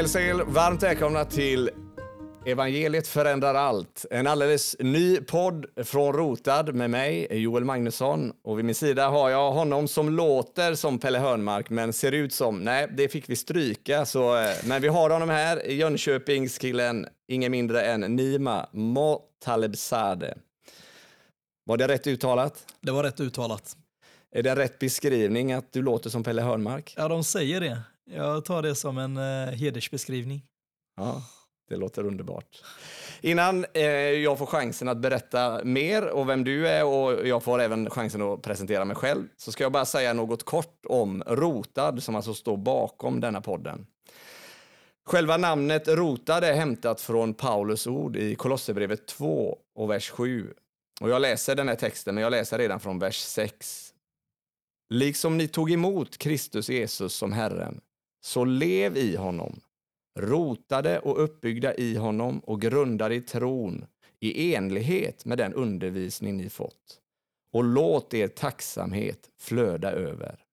[0.00, 1.70] hälsar er varmt välkomna till
[2.46, 4.06] Evangeliet förändrar allt.
[4.10, 8.32] En alldeles ny podd från Rotad med mig, Joel Magnusson.
[8.44, 12.32] Och vid min sida har jag honom som låter som Pelle Hörnmark, men ser ut
[12.32, 12.58] som...
[12.64, 14.06] Nej, det fick vi stryka.
[14.06, 20.34] Så, eh, men vi har honom här, Jönköpingskillen, ingen mindre än Nima Motalebzadeh.
[21.64, 22.66] Var det rätt uttalat?
[22.80, 23.76] Det var rätt uttalat.
[24.32, 26.94] Är det rätt beskrivning att du låter som Pelle Hörnmark?
[26.96, 27.78] Ja, de säger det.
[28.14, 30.42] Jag tar det som en eh, hedersbeskrivning.
[30.96, 31.22] Ja,
[31.68, 32.62] det låter underbart.
[33.20, 37.60] Innan eh, jag får chansen att berätta mer och vem du är och jag får
[37.60, 42.02] även chansen att presentera mig själv så ska jag bara säga något kort om Rotad
[42.02, 43.86] som alltså står bakom denna podden.
[45.06, 50.54] Själva namnet Rotad är hämtat från Paulus ord i Kolosserbrevet 2 och vers 7.
[51.00, 53.94] Och jag läser den här texten, men jag läser redan från vers 6.
[54.90, 57.80] Liksom ni tog emot Kristus Jesus som Herren,
[58.20, 59.60] så lev i honom
[60.18, 63.86] rotade och uppbyggda i honom och grundade i tron
[64.20, 67.00] i enlighet med den undervisning ni fått.
[67.52, 70.44] Och låt er tacksamhet flöda över.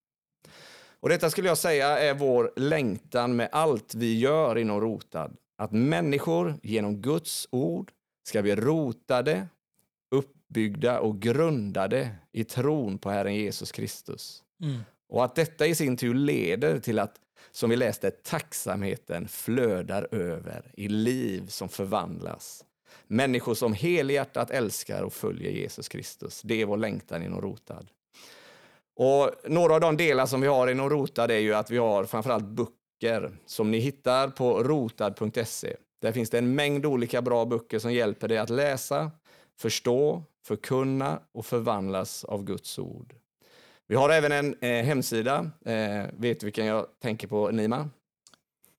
[1.00, 5.38] Och Detta skulle jag säga är vår längtan med allt vi gör inom Rotad.
[5.58, 7.92] Att människor genom Guds ord
[8.28, 9.48] ska bli rotade,
[10.12, 14.44] uppbyggda och grundade i tron på Herren Jesus Kristus.
[14.62, 14.80] Mm.
[15.10, 17.16] Och att detta i sin tur leder till att
[17.52, 22.66] som vi läste, tacksamheten flödar över i liv som förvandlas.
[23.08, 26.42] Människor som helhjärtat älskar och följer Jesus Kristus.
[26.42, 27.88] Det är vår längtan inom Rotad.
[28.96, 32.06] Och några av de delar som vi har inom Rotad är ju att vi har
[32.06, 35.76] framförallt böcker som ni hittar på rotad.se.
[36.02, 39.12] Där finns det en mängd olika bra böcker som hjälper dig att läsa,
[39.58, 43.14] förstå, förkunna och förvandlas av Guds ord.
[43.90, 45.52] Vi har även en eh, hemsida.
[45.66, 47.90] Eh, vet du vilken jag tänker på, Nima?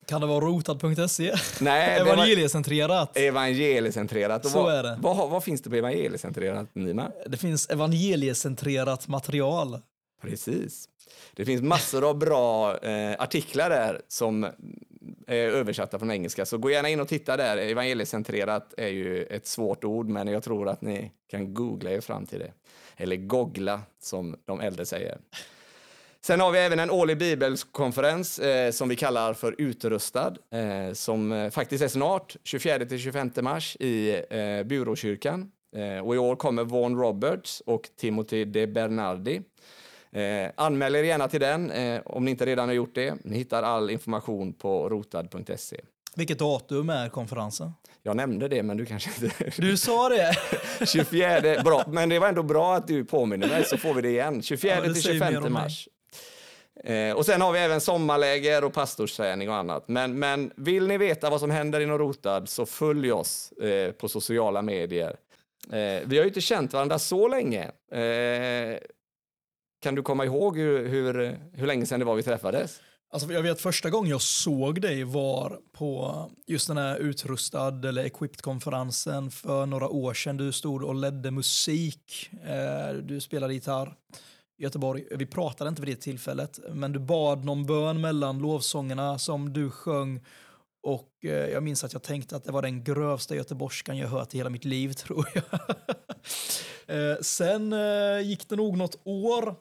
[0.07, 1.35] Kan det vara rotad.se?
[1.61, 3.17] Nej, Evangeliecentrerat.
[3.17, 4.47] Evangeliecentrerat.
[4.47, 4.99] Så vad, är det.
[5.03, 7.11] Vad, vad, finns det på evangeliecentrerat, Nima?
[7.27, 9.81] Det finns evangeliecentrerat material.
[10.23, 10.89] Precis.
[11.35, 14.45] Det finns massor av bra eh, artiklar där som
[15.27, 17.57] är översatta från engelska, så gå gärna in och titta där.
[17.57, 22.27] Evangeliecentrerat är ju ett svårt ord, men jag tror att ni kan googla er fram
[22.27, 22.53] till det
[22.99, 25.19] eller googla som de äldre säger.
[26.21, 31.33] Sen har vi även en årlig bibelkonferens eh, som vi kallar för Utrustad, eh, som
[31.33, 35.51] eh, faktiskt är snart, 24-25 mars i eh, Buråkyrkan.
[35.77, 39.43] Eh, och i år kommer Vaughan Roberts och Timothy de Bernardi.
[40.13, 43.15] Eh, anmäl er gärna till den eh, om ni inte redan har gjort det.
[43.25, 45.81] Ni hittar all information på rotad.se.
[46.17, 47.73] Vilket datum är konferensen?
[48.03, 49.51] Jag nämnde det, men du kanske inte...
[49.57, 50.37] Du sa det!
[50.87, 51.85] 24, bra.
[51.89, 54.43] Men det var ändå bra att du påminner mig, så får vi det igen.
[54.43, 55.89] 24 ja, till 25 mars.
[56.85, 59.89] Eh, och sen har vi även sommarläger och pastorsträning och annat.
[59.89, 64.09] Men, men vill ni veta vad som händer inom Rotad så följ oss eh, på
[64.09, 65.17] sociala medier.
[65.73, 67.65] Eh, vi har ju inte känt varandra så länge.
[67.93, 68.79] Eh,
[69.83, 72.81] kan du komma ihåg hur, hur, hur länge sedan det var vi träffades?
[73.11, 78.05] Alltså jag vet första gången jag såg dig var på just den här utrustad eller
[78.05, 80.37] equipped-konferensen för några år sedan.
[80.37, 83.97] Du stod och ledde musik, eh, du spelade gitarr
[84.59, 85.05] i Göteborg.
[85.11, 89.71] Vi pratade inte vid det tillfället, men du bad någon bön mellan lovsångerna som du
[89.71, 90.25] sjöng
[90.83, 94.35] och eh, jag minns att jag tänkte att det var den grövsta göteborgskan jag hört
[94.35, 95.45] i hela mitt liv, tror jag.
[96.87, 97.75] Eh, sen
[98.25, 99.57] gick det nog något år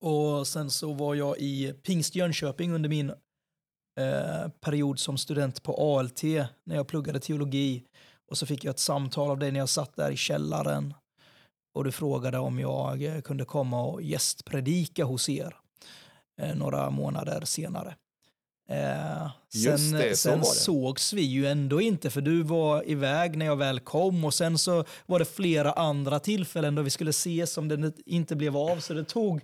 [0.00, 3.10] och sen så var jag i Pingst Jönköping under min
[4.00, 6.22] eh, period som student på ALT
[6.64, 7.84] när jag pluggade teologi.
[8.30, 10.94] Och så fick jag ett samtal av dig när jag satt där i källaren.
[11.74, 15.56] Och du frågade om jag eh, kunde komma och gästpredika hos er
[16.42, 17.94] eh, några månader senare.
[18.70, 23.56] Eh, sen det, sen sågs vi ju ändå inte för du var iväg när jag
[23.56, 27.68] väl kom och sen så var det flera andra tillfällen då vi skulle ses som
[27.68, 29.40] det inte blev av så det tog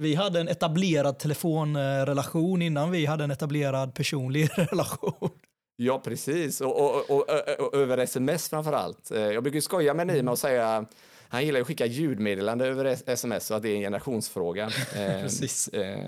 [0.00, 5.30] vi hade en etablerad telefonrelation innan vi hade en etablerad personlig relation.
[5.76, 6.60] Ja, precis.
[6.60, 7.24] Och, och, och,
[7.58, 9.10] och över sms framför allt.
[9.10, 10.86] Eh, jag brukar skoja med Nima och säga
[11.28, 14.70] han gillar att skicka ljudmeddelande över sms så att det är en generationsfråga.
[14.96, 15.68] Eh, precis.
[15.68, 15.98] Eh,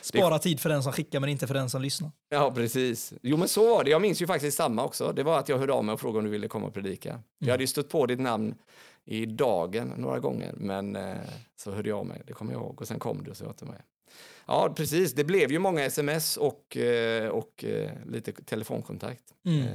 [0.00, 2.10] Spara tid för den som skickar men inte för den som lyssnar.
[2.30, 3.12] Ja, precis.
[3.22, 3.90] Jo, men så var det.
[3.90, 5.12] Jag minns ju faktiskt samma också.
[5.12, 7.10] Det var att jag hörde av mig och frågade om du ville komma och predika.
[7.10, 7.22] Mm.
[7.38, 8.54] Jag hade ju stött på ditt namn
[9.04, 11.16] i dagen några gånger, men eh,
[11.56, 13.52] så hörde jag av mig, det kommer jag ihåg, och sen kom du och sa
[13.52, 13.80] till mig.
[14.46, 15.12] Ja, precis.
[15.12, 19.22] Det blev ju många sms och, eh, och eh, lite telefonkontakt.
[19.44, 19.62] Mm.
[19.62, 19.74] Eh,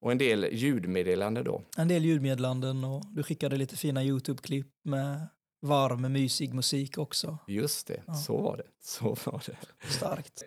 [0.00, 1.62] och en del ljudmeddelanden då.
[1.76, 5.28] En del ljudmeddelanden och du skickade lite fina Youtube-klipp med
[5.62, 7.38] varm, mysig musik också.
[7.46, 8.14] Just det, ja.
[8.14, 8.66] så var det.
[8.82, 9.88] Så var det.
[9.88, 10.44] Starkt.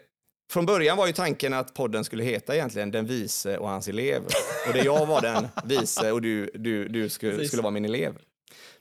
[0.54, 4.24] Från början var ju tanken att podden skulle heta egentligen Den vise och hans elev.
[4.68, 8.18] Och det jag var den vise och du, du, du skulle, skulle vara min elev.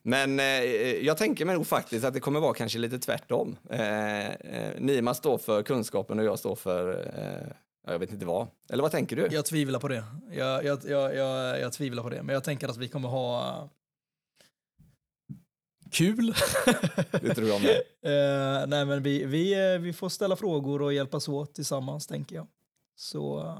[0.02, 0.46] Men eh,
[1.06, 3.56] jag tänker mig nog faktiskt att det kommer vara kanske lite tvärtom.
[3.70, 8.46] Eh, eh, Nima står för kunskapen och jag står för, eh, jag vet inte vad.
[8.70, 9.28] Eller vad tänker du?
[9.30, 10.04] Jag tvivlar på det.
[10.32, 12.22] Jag, jag, jag, jag, jag tvivlar på det.
[12.22, 13.68] Men jag tänker att vi kommer ha
[15.92, 16.34] kul.
[17.10, 17.82] Det tror jag med.
[18.04, 22.36] Eh, nej, men vi, vi, eh, vi får ställa frågor och hjälpas åt tillsammans, tänker
[22.36, 22.46] jag.
[22.96, 23.58] Så eh,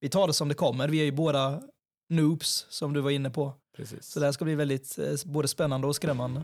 [0.00, 0.88] vi tar det som det kommer.
[0.88, 1.62] Vi är ju båda
[2.08, 3.52] noobs, som du var inne på.
[3.76, 4.06] Precis.
[4.06, 6.42] Så det här ska bli väldigt eh, både spännande och skrämmande.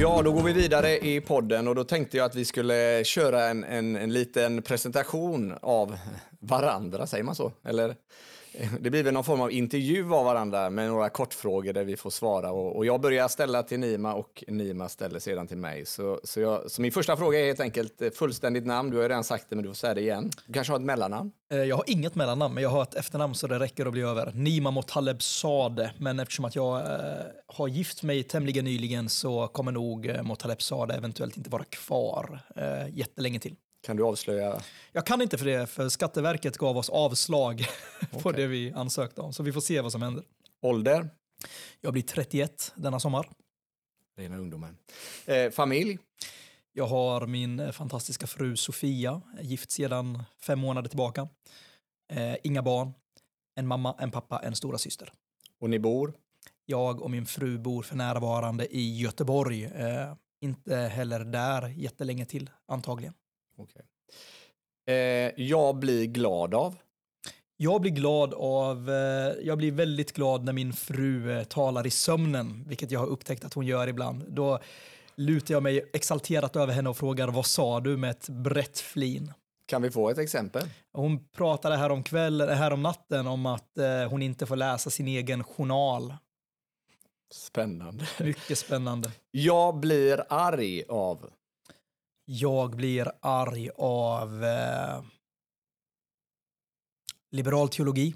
[0.00, 3.44] Ja, då går vi vidare i podden och då tänkte jag att vi skulle köra
[3.44, 5.96] en, en, en liten presentation av
[6.40, 7.52] varandra, säger man så?
[7.64, 7.96] Eller?
[8.80, 12.10] Det blir väl någon form av intervju av varandra med några kortfrågor där vi får
[12.10, 12.52] svara.
[12.52, 15.86] Och, och jag börjar ställa till Nima och Nima ställer sedan till mig.
[15.86, 18.90] Så, så, jag, så min första fråga är helt enkelt eh, fullständigt namn.
[18.90, 20.30] Du har ju redan sagt det, men du får säga det igen.
[20.46, 21.32] Du kanske har ett mellannamn?
[21.52, 24.02] Eh, jag har inget mellannamn, men jag har ett efternamn så det räcker att bli
[24.02, 24.32] över.
[24.34, 27.16] Nima Motaleb Sade, men eftersom att jag eh,
[27.46, 32.40] har gift mig tämligen nyligen så kommer nog eh, Motaleb Sade eventuellt inte vara kvar
[32.56, 33.56] eh, jättelänge till.
[33.84, 34.60] Kan du avslöja?
[34.92, 37.66] Jag kan inte för det, för Skatteverket gav oss avslag
[38.10, 38.32] på Okej.
[38.36, 40.24] det vi ansökte om, så vi får se vad som händer.
[40.62, 41.10] Ålder?
[41.80, 43.28] Jag blir 31 denna sommar.
[44.16, 44.76] Rena ungdomen.
[45.26, 45.98] Eh, familj?
[46.72, 51.28] Jag har min eh, fantastiska fru Sofia, gift sedan fem månader tillbaka.
[52.12, 52.92] Eh, inga barn,
[53.54, 55.12] en mamma, en pappa, en stora syster.
[55.60, 56.14] Och ni bor?
[56.66, 59.64] Jag och min fru bor för närvarande i Göteborg.
[59.64, 63.14] Eh, inte heller där jättelänge till, antagligen.
[63.56, 63.82] Okej.
[64.86, 66.76] Eh, jag blir glad av?
[67.56, 71.90] Jag blir glad av, eh, jag blir väldigt glad när min fru eh, talar i
[71.90, 74.24] sömnen, vilket jag har upptäckt att hon gör ibland.
[74.28, 74.58] Då
[75.16, 79.32] lutar jag mig exalterat över henne och frågar vad sa du med ett brett flin.
[79.66, 80.62] Kan vi få ett exempel?
[80.92, 84.90] Hon pratade här om kvällen, här om natten om att eh, hon inte får läsa
[84.90, 86.14] sin egen journal.
[87.32, 88.06] Spännande.
[88.20, 89.12] Mycket spännande.
[89.30, 91.30] Jag blir arg av?
[92.24, 95.02] Jag blir arg av eh,
[97.30, 98.14] liberal teologi.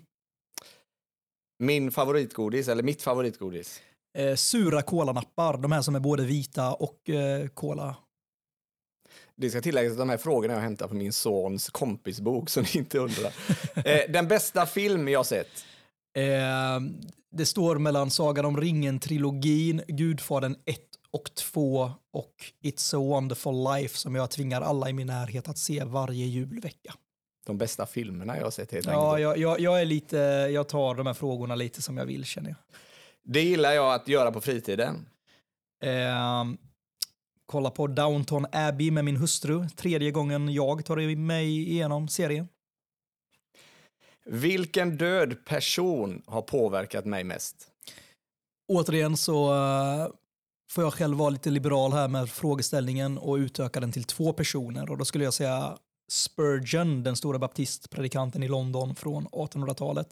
[1.59, 3.83] Min favoritgodis, eller mitt favoritgodis?
[4.19, 7.97] Eh, sura kolanappar, de här som är både vita och eh, kola.
[9.37, 12.69] Det ska tilläggas att de här frågorna jag hämtar från min sons kompisbok, så ni
[12.75, 13.33] inte undrar.
[13.75, 15.65] eh, den bästa film jag sett?
[16.19, 16.81] Eh,
[17.31, 22.35] det står mellan Sagan om ringen-trilogin, Gudfadern 1 och 2 och
[22.65, 26.95] It's a wonderful life som jag tvingar alla i min närhet att se varje julvecka.
[27.47, 30.17] De bästa filmerna jag har sett helt Ja, jag, jag, jag är lite,
[30.53, 32.59] jag tar de här frågorna lite som jag vill känner jag.
[33.25, 35.09] Det gillar jag att göra på fritiden.
[35.85, 36.45] Eh,
[37.47, 39.69] kolla på Downton Abbey med min hustru.
[39.69, 42.49] Tredje gången jag tar mig igenom serien.
[44.25, 47.69] Vilken död person har påverkat mig mest?
[48.69, 50.09] Återigen så eh,
[50.71, 54.91] får jag själv vara lite liberal här med frågeställningen och utöka den till två personer.
[54.91, 55.79] Och då skulle jag säga
[56.11, 60.09] Spurgeon, den stora baptistpredikanten i London från 1800-talet.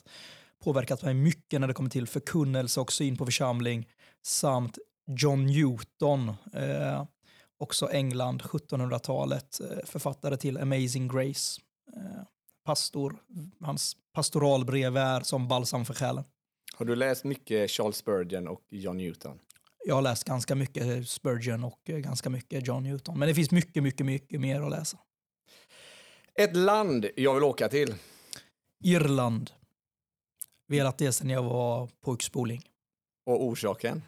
[0.65, 3.89] Påverkat mig mycket när det kommer till förkunnelse och syn på församling.
[4.23, 7.05] Samt John Newton, eh,
[7.59, 11.61] också England, 1700-talet, eh, författare till Amazing Grace.
[11.97, 12.23] Eh,
[12.65, 13.17] pastor,
[13.61, 16.25] hans pastoralbrev är som balsam för själen.
[16.75, 19.39] Har du läst mycket Charles Spurgeon och John Newton?
[19.89, 23.19] Jag har läst ganska mycket Spurgeon och eh, ganska mycket John Newton.
[23.19, 24.99] Men det finns mycket, mycket, mycket mer att läsa.
[26.35, 27.95] Ett land jag vill åka till?
[28.85, 29.51] Irland.
[30.69, 32.63] Velat det sedan jag var pojkspoling.
[33.27, 34.03] Och orsaken?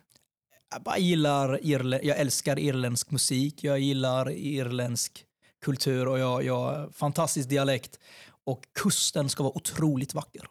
[0.71, 5.25] Jag bara gillar Irle jag älskar irländsk musik, jag gillar irländsk
[5.65, 7.99] kultur och jag, jag fantastisk dialekt.
[8.45, 10.49] Och kusten ska vara otroligt vacker.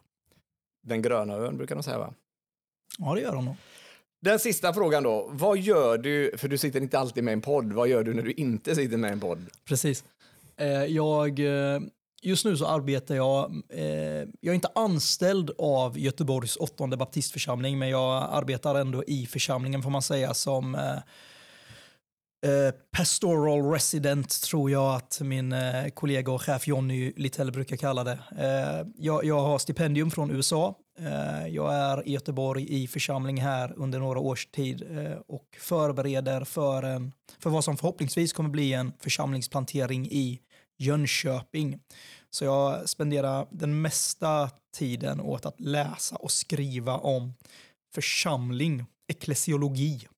[0.82, 2.14] Den gröna ön brukar de säga va?
[2.98, 3.56] Ja, det gör de nog.
[4.20, 5.28] Den sista frågan då.
[5.32, 8.14] Vad gör du, för du sitter inte alltid med i en podd, vad gör du
[8.14, 9.46] när du inte sitter med i en podd?
[9.64, 10.04] Precis.
[10.56, 11.80] Eh, jag, eh,
[12.22, 13.82] just nu så arbetar jag, eh,
[14.40, 19.90] jag är inte anställd av Göteborgs åttonde baptistförsamling, men jag arbetar ändå i församlingen får
[19.90, 20.96] man säga som eh,
[22.50, 28.04] eh pastoral resident tror jag att min eh, kollega och chef Jonny Littell brukar kalla
[28.04, 28.18] det.
[28.38, 30.74] Eh, jag, jag har stipendium från USA.
[30.98, 36.44] Eh, jag är i Göteborg i församling här under några års tid eh, och förbereder
[36.44, 40.40] för, en, för vad som förhoppningsvis kommer bli en församlingsplantering i
[40.78, 41.80] Jönköping.
[42.30, 47.34] Så jag spenderar den mesta tiden åt att läsa och skriva om
[47.94, 50.08] församling, eklesiologi.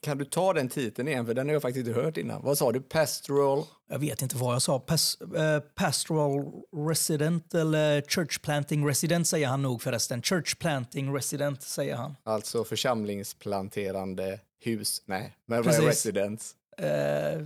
[0.00, 1.26] Kan du ta den titeln igen?
[1.26, 2.42] För den har jag faktiskt inte hört innan.
[2.42, 2.80] Vad sa du?
[2.80, 3.64] Pastoral?
[3.88, 4.78] Jag vet inte vad jag sa.
[4.78, 6.52] Pas, eh, pastoral
[6.88, 10.22] resident eller church planting resident säger han nog förresten.
[10.22, 12.14] Church planting resident säger han.
[12.24, 15.02] Alltså församlingsplanterande hus?
[15.06, 15.84] Nej, men Precis.
[15.84, 16.54] residence?
[16.78, 17.42] Eh,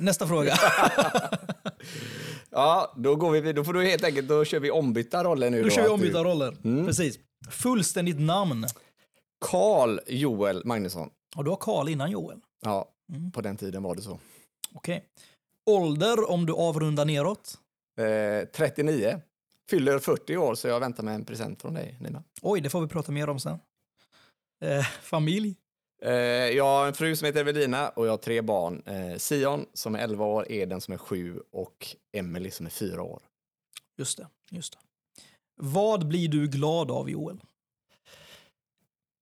[0.00, 0.54] nästa fråga.
[2.50, 5.62] Ja, då går vi Då får du helt enkelt, då kör vi ombytta roller nu.
[5.62, 6.56] Då kör vi du- ombytta roller.
[6.64, 6.86] Mm.
[6.86, 7.18] Precis.
[7.50, 8.66] Fullständigt namn.
[9.40, 11.10] Karl Joel Magnusson.
[11.36, 12.40] Och du har Karl innan Joel.
[12.60, 13.32] Ja, Mm.
[13.32, 14.18] på den tiden var det så.
[14.74, 15.04] Okej.
[15.66, 17.58] Ålder om du avrundar neråt.
[17.98, 19.20] Eh, 39.
[19.70, 22.22] Fyller 40 år, så jag väntar med en present från dig, Nina.
[22.42, 23.58] Oj, det får vi prata mer om sen.
[24.64, 25.56] Eh, familj.
[26.02, 26.12] Eh,
[26.56, 28.82] jag har en fru som heter Evelina och jag har tre barn.
[28.86, 33.02] Eh, Sion som är 11 år, Eden som är 7 och Emily som är 4
[33.02, 33.22] år.
[33.96, 34.26] Just det.
[34.50, 34.78] Just det.
[35.56, 37.40] Vad blir du glad av Joel?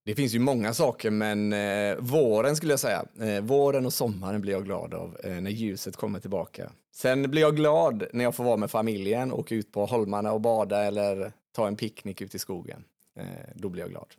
[0.04, 3.04] Det finns ju många saker, men eh, våren skulle jag säga.
[3.20, 6.72] Eh, våren och sommaren blir jag glad av eh, när ljuset kommer tillbaka.
[6.92, 10.40] Sen blir jag glad när jag får vara med familjen, åka ut på holmarna och
[10.40, 12.84] bada eller ta en picknick ute i skogen.
[13.16, 14.14] Eh, då blir jag glad.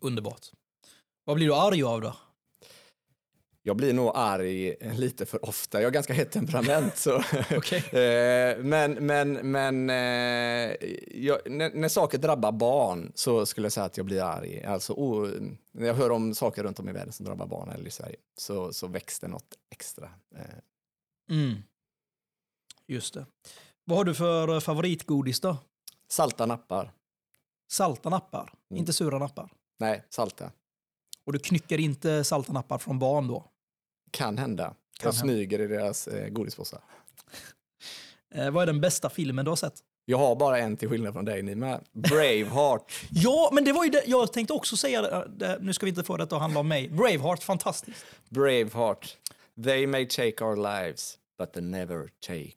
[0.00, 0.46] Underbart.
[1.24, 2.16] Vad blir du arg av då?
[3.66, 5.80] Jag blir nog arg lite för ofta.
[5.80, 6.96] Jag har ganska hett temperament.
[6.96, 7.10] Så.
[7.96, 10.76] Eh, men men, men eh,
[11.10, 14.64] jag, när, när saker drabbar barn så skulle jag säga att jag blir arg.
[14.64, 15.30] Alltså, oh,
[15.72, 18.16] när jag hör om saker runt om i världen som drabbar barn eller i Sverige
[18.38, 20.10] så, så väcks det något extra.
[20.36, 20.40] Eh,
[21.30, 21.54] Mm.
[22.86, 23.26] Just det.
[23.84, 25.56] Vad har du för favoritgodis då?
[26.08, 26.92] salta nappar.
[27.70, 28.80] Salta nappar, Mm.
[28.80, 29.52] inte sura nappar.
[29.78, 30.50] Nej, salta.
[31.24, 33.44] Och du knycker inte salta nappar från barn då?
[34.10, 34.64] Kan hända.
[34.64, 35.22] Kan jag hända.
[35.34, 36.80] smyger i deras eh, godispåsar.
[38.34, 39.74] Eh, vad är den bästa filmen du har sett?
[40.04, 41.80] Jag har bara en till skillnad från dig, Nima.
[41.92, 42.92] Braveheart.
[43.10, 44.02] Ja, men det var ju det.
[44.06, 45.26] Jag tänkte också säga det.
[45.36, 45.58] det.
[45.60, 46.88] Nu ska vi inte få detta att handla om mig.
[46.88, 48.04] Braveheart, fantastiskt.
[48.28, 49.16] Braveheart.
[49.64, 52.56] They may take our lives, but they never take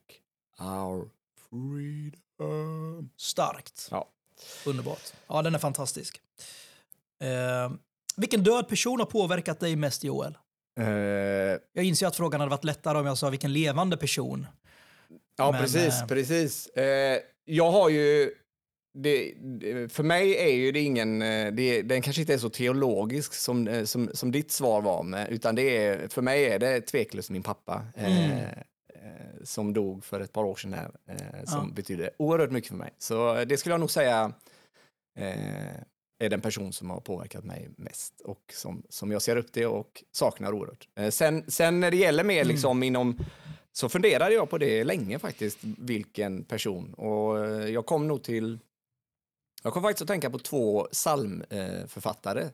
[0.60, 1.10] our
[1.50, 3.10] freedom.
[3.18, 3.88] Starkt.
[3.92, 4.10] Ja.
[4.66, 5.14] Underbart.
[5.28, 6.22] Ja, den är fantastisk.
[7.22, 7.72] Eh,
[8.16, 10.38] vilken död person har påverkat dig mest, Joel?
[10.80, 14.48] Eh, Jag inser att frågan hade varit lättare om jag sa vilken levande person.
[15.38, 16.02] ja, Men, precis.
[16.02, 16.68] eh, precis.
[16.68, 18.32] Eh, jag har ju...
[18.94, 19.34] Det,
[19.92, 21.20] för mig är ju det ingen...
[21.56, 25.56] Det, den kanske inte är så teologisk som, som, som ditt svar var, men, utan
[25.56, 27.86] det är, för mig är det tveklöst min pappa.
[27.96, 28.32] Mm.
[28.32, 28.48] eh,
[29.44, 31.74] som dog för ett par år sedan här, eh, som Ja.
[31.76, 32.94] betyder oerhört mycket för mig.
[32.98, 34.34] Så det skulle jag nog säga
[35.20, 35.82] eh,
[36.20, 39.66] är den person som har påverkat mig mest och som, som jag ser upp till
[39.66, 40.88] och saknar oerhört.
[40.96, 42.48] Eh, sen, sen när det gäller mer Mm.
[42.48, 43.18] liksom inom
[43.72, 46.94] så funderade jag på det länge faktiskt, vilken person.
[46.94, 48.60] Och eh, jag kom nog till...
[49.64, 52.50] Jag kom faktiskt att tänka på två psalmförfattare.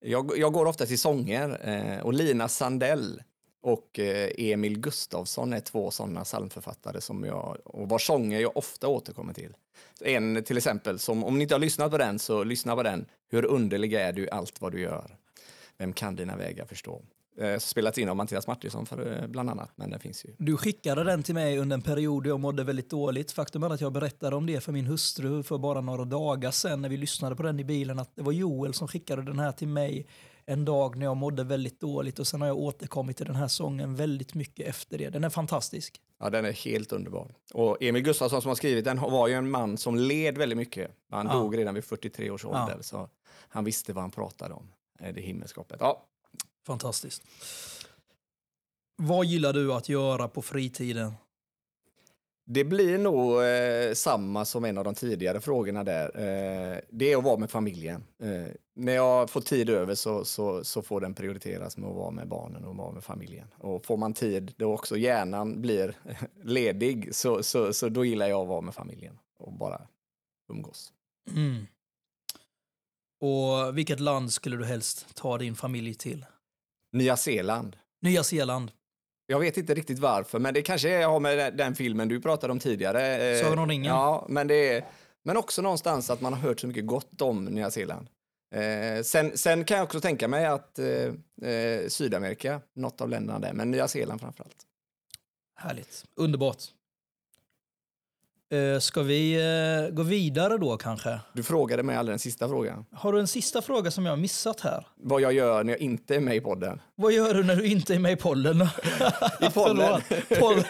[0.00, 3.22] Jag, jag går ofta till sånger eh, och Lina Sandell
[3.62, 3.98] och
[4.38, 9.54] Emil Gustafsson är två sådana psalmförfattare som jag, och vars sånger jag ofta återkommer till.
[10.00, 13.06] En till exempel, som om ni inte har lyssnat på den så lyssna på den.
[13.30, 15.16] Hur underlig är du i allt vad du gör?
[15.78, 17.02] Vem kan dina vägar förstå?
[17.38, 20.30] Eh, spelats in av Mattias Martinsson för, eh, bland annat, men den finns ju.
[20.38, 23.32] Du skickade den till mig under en period då jag mådde väldigt dåligt.
[23.32, 26.82] Faktum är att jag berättade om det för min hustru för bara några dagar sedan
[26.82, 27.98] när vi lyssnade på den i bilen.
[27.98, 30.06] Att det var Joel som skickade den här till mig
[30.46, 32.18] en dag när jag mådde väldigt dåligt.
[32.18, 35.10] Och sen har jag återkommit till den här sången väldigt mycket efter det.
[35.10, 36.00] Den är fantastisk.
[36.20, 37.34] Ja, den är helt underbar.
[37.54, 40.90] Och Emil Gustafsson som har skrivit den var ju en man som led väldigt mycket.
[41.10, 41.32] Han Ja.
[41.32, 42.82] dog redan vid 43 års ålder, Ja.
[42.82, 43.08] så
[43.48, 44.72] han visste vad han pratade om.
[45.00, 45.76] eh, Det himmelskapet.
[45.80, 46.04] Ja,
[46.66, 47.22] Fantastiskt.
[48.96, 51.12] Vad gillar du att göra på fritiden?
[52.46, 56.06] Det blir nog eh, samma som en av de tidigare frågorna där.
[56.16, 58.04] Eh, det är att vara med familjen.
[58.22, 62.10] Eh, när jag får tid över så, så, så får den prioriteras med att vara
[62.10, 63.48] med barnen och vara med familjen.
[63.58, 65.96] Och får man tid då också hjärnan blir
[66.42, 69.80] ledig så, så, så då gillar jag att vara med familjen och bara
[70.52, 70.92] umgås.
[71.36, 71.66] Mm.
[73.20, 76.26] Och vilket land skulle du helst ta din familj till?
[76.92, 77.76] Nya Zeeland.
[78.00, 78.70] Nya Zeeland.
[79.26, 82.58] Jag vet inte riktigt varför, men det kanske har med den- filmen du pratade om
[82.58, 83.16] tidigare.
[83.30, 83.86] eh, Sagan om ringen.
[83.94, 84.84] Ja, men det är,
[85.24, 88.06] men också någonstans att man har hört så mycket gott om Nya Zeeland.
[88.54, 93.38] Eh, sen, sen kan jag också tänka mig att eh, eh, Sydamerika, något av länderna
[93.38, 94.56] där, men Nya Zeeland framförallt.
[95.60, 96.04] Härligt.
[96.16, 96.62] Underbart.
[98.54, 101.20] Eh, ska vi eh, gå vidare då kanske?
[101.32, 102.84] Du frågade mig aldrig den sista frågan.
[102.92, 104.86] Har du en sista fråga som jag har missat här?
[104.96, 106.80] Vad jag gör när jag inte är med i podden.
[106.94, 108.62] Vad gör du när du inte är med i pollen?
[109.40, 109.50] I.
[109.54, 110.00] Pollen.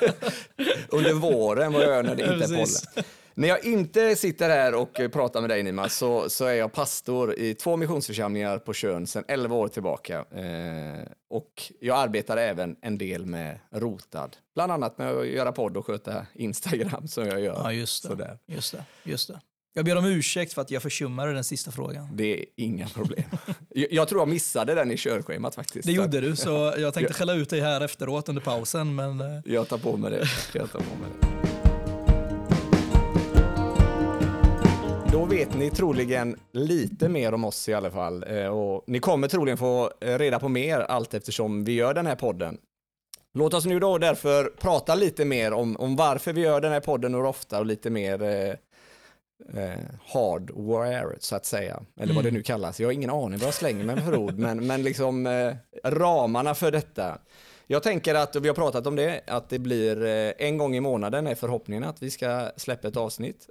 [0.89, 3.05] Under våren, vad jag gör när det inte är pollen.
[3.37, 7.35] När jag inte sitter här och pratar med dig Nima så, så är jag pastor
[7.39, 10.19] i två missionsförsamlingar på Tjörn sedan 11 år tillbaka.
[10.19, 14.31] Eh, och jag arbetar även en del med Rotad.
[14.55, 17.55] Bland annat med att göra podd och sköta Instagram som jag gör.
[17.55, 18.09] Ja, just det.
[18.09, 18.39] Sådär.
[18.47, 19.41] Just det, just det.
[19.77, 22.09] Jag ber om ursäkt för att jag försummade den sista frågan.
[22.13, 23.25] Det är inga problem.
[23.69, 25.87] jag, jag tror jag missade den i körschemat faktiskt.
[25.87, 29.41] Det gjorde du, så jag tänkte skälla ut dig här efteråt under pausen, men eh,
[29.45, 30.27] Jag tar på mig det.
[30.53, 31.44] Jag tar på mig det.
[35.15, 38.25] Då vet ni troligen lite mer om oss i alla fall.
[38.29, 42.17] Eh, Och ni kommer troligen få reda på mer allt eftersom vi gör den här
[42.17, 42.59] podden.
[43.35, 46.81] Låt oss nu då därför prata lite mer om, om varför vi gör den här
[46.81, 48.49] podden och ofta och lite mer eh,
[49.63, 51.83] eh, hardware så att säga.
[52.01, 52.81] Eller vad det nu kallas.
[52.81, 55.55] Jag har ingen aning vad jag slänger mig för ord, men, men liksom eh,
[55.85, 57.19] ramarna för detta.
[57.67, 60.77] Jag tänker att, och vi har pratat om det, att det blir eh, en gång
[60.77, 63.49] i månaden är förhoppningen att vi ska släppa ett avsnitt.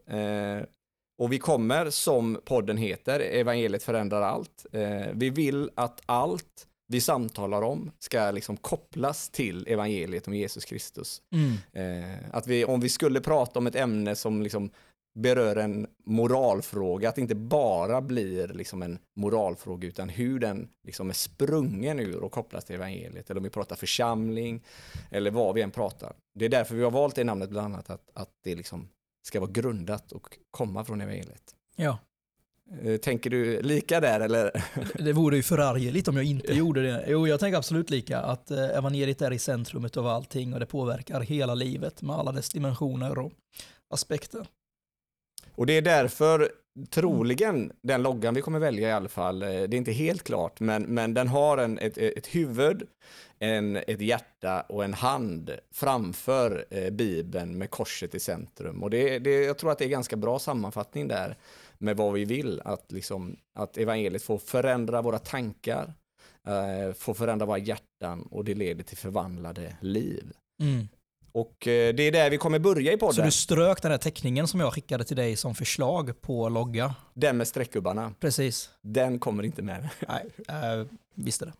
[1.18, 4.66] Och vi kommer, som podden heter, Evangeliet förändrar allt.
[4.72, 10.66] Eh, vi vill att allt vi samtalar om ska liksom kopplas till evangeliet om Jesus
[10.66, 11.22] Kristus.
[11.32, 14.70] mm, Eh, att vi, om vi skulle prata om ett ämne som liksom
[15.16, 21.10] berör en moralfråga, att det inte bara blir liksom en moralfråga utan hur den liksom
[21.10, 23.30] är sprungen ur och kopplas till evangeliet.
[23.30, 24.64] Eller om vi pratar församling
[25.12, 26.14] eller vad vi än pratar.
[26.36, 28.90] Det är därför vi har valt det namnet bland annat, att, att det liksom
[29.24, 31.56] ska vara grundat och komma från evangeliet.
[31.76, 31.98] ja.
[32.84, 34.52] Eh, Tänker du lika där eller?
[35.04, 37.06] Det vore ju förargligt om jag inte gjorde det.
[37.08, 40.66] Jo, jag tänker absolut lika, att eh, evangeliet är i centrumet av allting och det
[40.66, 43.32] påverkar hela livet med alla dess dimensioner och
[43.90, 44.48] aspekter.
[45.56, 46.52] Och det är därför
[46.90, 50.60] troligen den loggan vi kommer välja i alla fall, eh, det är inte helt klart,
[50.60, 52.88] men, men den har en, ett, ett huvud,
[53.40, 58.84] en, ett hjärta och en hand framför eh, Bibeln med korset i centrum.
[58.84, 61.38] Och det, det, jag tror att det är ganska bra sammanfattning där
[61.78, 65.94] med vad vi vill, att, liksom, att evangeliet får förändra våra tankar,
[66.48, 70.32] eh, får förändra våra hjärtan och det leder till förvandlade liv.
[70.62, 70.88] Mm.
[71.34, 73.98] Och eh, det är där vi kommer börja i podden, Så du strök den här
[73.98, 76.96] teckningen som jag skickade till dig som förslag på logga?
[77.14, 78.14] den med streckgubbarna.
[78.20, 78.70] Precis.
[78.82, 79.90] Den kommer inte med.
[80.08, 81.54] Nej, äh, visste det.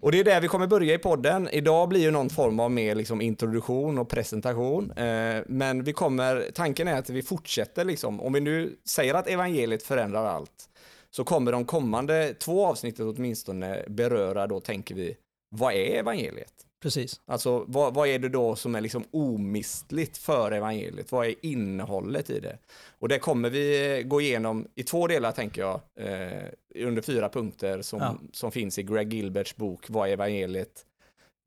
[0.00, 1.48] Och det är där vi kommer börja i podden.
[1.48, 4.90] Idag blir ju någon form av mer liksom introduktion och presentation.
[4.90, 9.28] Eh, men vi kommer, tanken är att vi fortsätter liksom, om vi nu säger att
[9.28, 10.68] evangeliet förändrar allt,
[11.10, 15.16] så kommer de kommande två avsnitten åtminstone beröra då, tänker vi,
[15.50, 16.52] vad är evangeliet?
[16.82, 17.20] Precis.
[17.26, 21.12] Alltså vad, vad är det då som är liksom omistligt för evangeliet?
[21.12, 22.58] Vad är innehållet i det?
[22.98, 27.82] Och det kommer vi gå igenom i två delar tänker jag, eh, under fyra punkter
[27.82, 28.18] som, Ja.
[28.32, 30.86] som finns i Greg Gilberts bok Vad är evangeliet?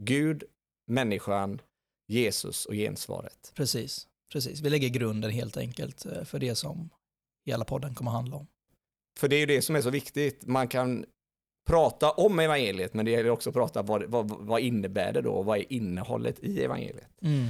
[0.04, 0.44] Gud,
[0.92, 1.62] människan,
[2.08, 3.52] Jesus och gensvaret.
[3.56, 4.08] Precis.
[4.32, 4.62] Precis.
[4.62, 6.90] Vi lägger grunden helt enkelt eh, för det som
[7.46, 8.48] hela podden kommer handla om.
[9.20, 10.46] För det är ju det som är så viktigt.
[10.48, 11.06] Man kan
[11.68, 15.42] prata om evangeliet, men det gäller också att prata vad, vad, vad innebär det då?
[15.42, 17.08] Vad är innehållet i evangeliet?
[17.22, 17.48] Mm.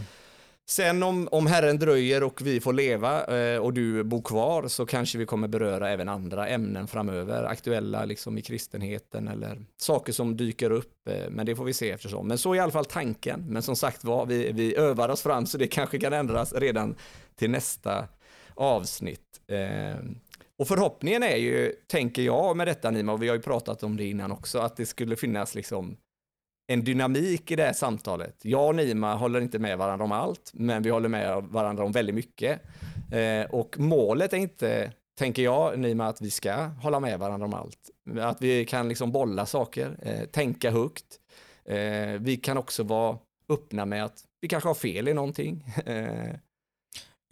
[0.72, 4.86] Sen om, om Herren dröjer och vi får leva eh, och du bor kvar så
[4.86, 10.38] kanske vi kommer beröra även andra ämnen framöver, aktuella liksom i kristenheten eller saker som
[10.38, 12.28] dyker upp, eh, men det får vi se eftersom.
[12.28, 15.22] Men så är i alla fall tanken, men som sagt var, vi, vi övar oss
[15.22, 16.96] fram så det kanske kan ändras redan
[17.36, 18.08] till nästa
[18.56, 19.42] avsnitt.
[19.48, 19.96] Eh,
[20.62, 23.98] och förhoppningen är ju, tänker jag med detta Nima, och vi har ju pratat om
[23.98, 25.98] det innan också, att det skulle finnas liksom
[26.68, 28.36] en dynamik i det här samtalet.
[28.42, 31.92] Jag och Nima håller inte med varandra om allt, men vi håller med varandra om
[31.92, 32.62] väldigt mycket.
[33.12, 37.54] Eh, och målet är inte, tänker jag, Nima, att vi ska hålla med varandra om
[37.54, 37.90] allt.
[38.20, 41.20] Att vi kan liksom bolla saker, eh, tänka högt.
[41.66, 43.18] Eh, vi kan också vara
[43.50, 45.66] öppna med att vi kanske har fel i någonting.
[45.86, 46.36] Eh,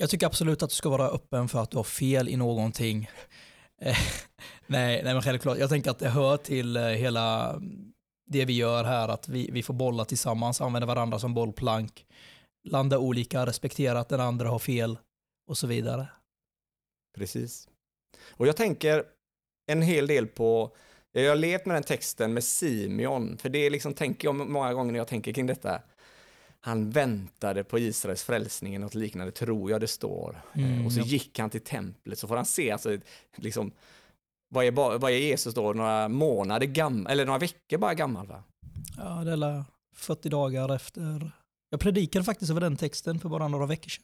[0.01, 3.09] jag tycker absolut att du ska vara öppen för att du har fel i någonting.
[3.81, 3.97] Eh,
[4.67, 5.57] nej, nej, men självklart.
[5.57, 7.55] Jag tänker att det hör till eh, hela
[8.25, 12.05] det vi gör här, att vi, vi får bolla tillsammans, använda varandra som bollplank,
[12.63, 14.97] landa olika, respektera att den andra har fel
[15.49, 16.07] och så vidare.
[17.17, 17.67] Precis.
[18.27, 19.03] Och jag tänker
[19.71, 20.75] en hel del på,
[21.11, 24.73] jag har levt med den texten med Simeon, för det är liksom, tänker jag många
[24.73, 25.81] gånger när jag tänker kring detta,
[26.61, 30.41] han väntade på Israels frälsning, eller något liknande tror jag det står.
[30.53, 31.03] Mm, Eh, och så ja.
[31.03, 32.97] gick han till templet, så får han se, alltså,
[33.35, 33.71] liksom,
[34.49, 38.43] vad är, vad är Jesus då, några månader gammal, eller några veckor bara gammal va?
[38.97, 41.31] Ja, det är la 40 dagar efter.
[41.69, 44.03] Jag predikade faktiskt över den texten för bara några veckor sedan.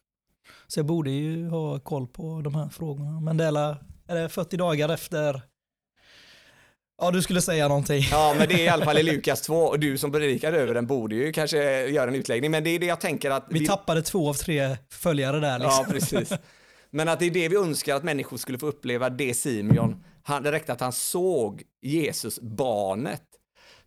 [0.67, 3.19] Så jag borde ju ha koll på de här frågorna.
[3.19, 5.41] Men det är, la, är det 40 dagar efter.
[7.01, 8.01] Ja, du skulle säga någonting.
[8.12, 10.73] Ja, men det är i alla fall i Lukas 2, och du som predikade över
[10.73, 13.67] den borde ju kanske göra en utläggning, men det är det jag tänker att Vi
[13.67, 15.60] tappade två av tre följare där.
[15.60, 15.86] Liksom.
[15.88, 16.31] Ja, precis.
[16.89, 20.43] Men att det är det vi önskar att människor skulle få uppleva, det Simeon, han,
[20.43, 23.23] det räckte att han såg Jesus, barnet,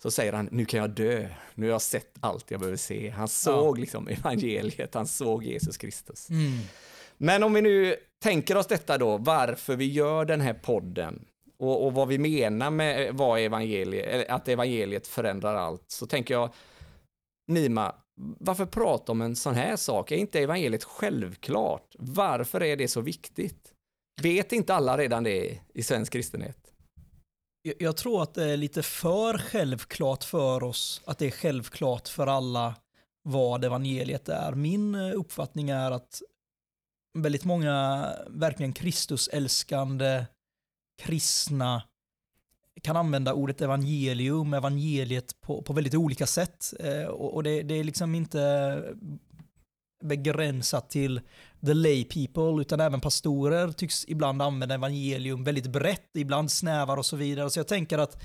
[0.03, 3.11] så säger han, nu kan jag dö, nu har jag sett allt jag behöver se.
[3.11, 3.81] Han såg ja.
[3.81, 6.31] liksom evangeliet, han såg Jesus Kristus.
[6.31, 6.59] Mm.
[7.17, 11.25] Men om vi nu tänker oss detta då, varför vi gör den här podden
[11.59, 16.35] och, och vad vi menar med eh, vad evangeliet, att evangeliet förändrar allt, så tänker
[16.35, 16.51] jag,
[17.47, 20.13] Nima, varför prata om en sån här sak?
[20.13, 21.95] Är inte evangeliet självklart?
[21.99, 23.73] Varför är det så viktigt?
[24.23, 26.73] Vet inte alla redan det i svensk kristenhet?
[27.79, 32.27] Jag tror att det är lite för självklart för oss att det är självklart för
[32.27, 32.75] alla
[33.23, 34.53] vad evangeliet är.
[34.53, 36.23] Min eh, uppfattning är att
[37.19, 40.25] väldigt många verkligen Kristusälskande
[40.99, 41.83] kristna
[42.83, 46.75] kan använda ordet evangelium, evangeliet på, på väldigt olika sätt.
[46.81, 48.85] Eh, och, och det, det, är liksom inte
[50.05, 51.21] begränsat till
[51.67, 57.07] the lay people, utan även pastorer tycks ibland använda evangelium väldigt brett, ibland snävare och
[57.07, 57.51] så vidare.
[57.51, 58.23] Så jag tänker att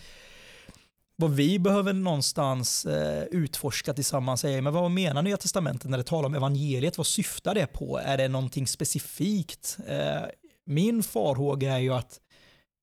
[1.16, 6.04] vad vi behöver någonstans eh, utforska tillsammans är, men vad menar Nya Testamentet när det
[6.04, 6.98] talar om evangeliet?
[6.98, 8.00] Vad syftar det på?
[8.06, 9.78] Är det någonting specifikt?
[9.88, 10.22] Eh,
[10.66, 12.20] min farhåga är ju att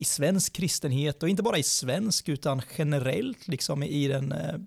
[0.01, 4.59] i svensk kristenhet, och inte bara i svensk, utan generellt liksom i den eh,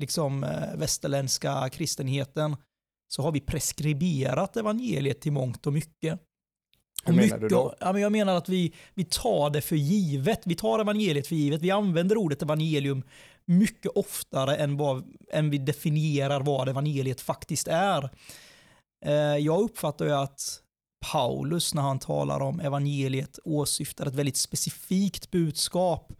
[0.00, 2.56] liksom, eh, västerländska kristenheten,
[3.08, 6.20] så har vi preskriberat evangeliet till mångt och mycket.
[7.04, 7.74] Hur menar mycket, du då?
[7.80, 10.40] Ja, men jag menar att vi, vi tar det för givet.
[10.44, 11.62] Vi tar evangeliet för givet.
[11.62, 13.02] Vi använder ordet evangelium
[13.44, 18.10] mycket oftare än, vad, än vi definierar vad evangeliet faktiskt är.
[19.04, 20.62] Eh, jag uppfattar ju att
[21.12, 26.12] Paulus när han talar om evangeliet åsyftar ett väldigt specifikt budskap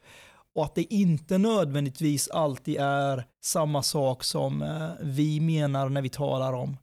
[0.55, 6.09] och att det inte nödvändigtvis alltid är samma sak som eh, vi menar när vi
[6.09, 6.77] talar om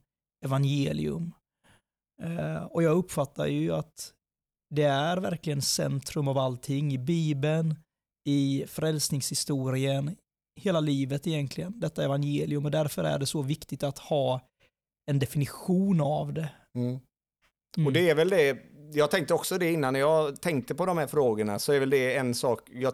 [0.44, 1.32] evangelium.
[2.22, 4.12] Eh, och jag uppfattar ju att
[4.74, 7.76] det är verkligen centrum av allting i Bibeln,
[8.28, 10.16] i frälsningshistorien,
[10.60, 12.64] hela livet egentligen, detta evangelium.
[12.64, 14.40] Och därför är det så viktigt att ha
[15.10, 16.48] en definition av det.
[16.74, 17.00] Mm.
[17.76, 17.86] Mm.
[17.86, 18.58] Och det är väl det,
[18.92, 22.16] jag tänkte också det innan jag tänkte på de här frågorna, så är väl det
[22.16, 22.92] en sak, jag,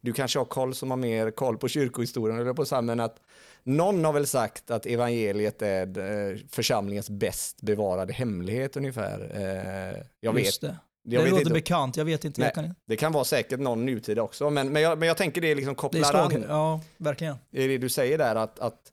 [0.00, 3.16] du kanske har koll som har mer koll på kyrkohistorien, eller på så men att
[3.62, 9.30] någon har väl sagt att evangeliet är eh, församlingens bäst bevarade hemlighet ungefär.
[9.34, 10.70] Eh, jag Just vet.
[10.70, 10.76] Det.
[11.10, 11.54] Jag det låter inte.
[11.54, 12.40] bekant, jag vet inte.
[12.40, 12.74] Nej, kan...
[12.86, 15.74] Det kan vara säkert någon nutida också, men, men, jag, men jag tänker det liksom
[15.74, 16.44] kopplar det an.
[16.48, 17.36] Ja, verkligen.
[17.50, 18.92] Det är det du säger där, att, att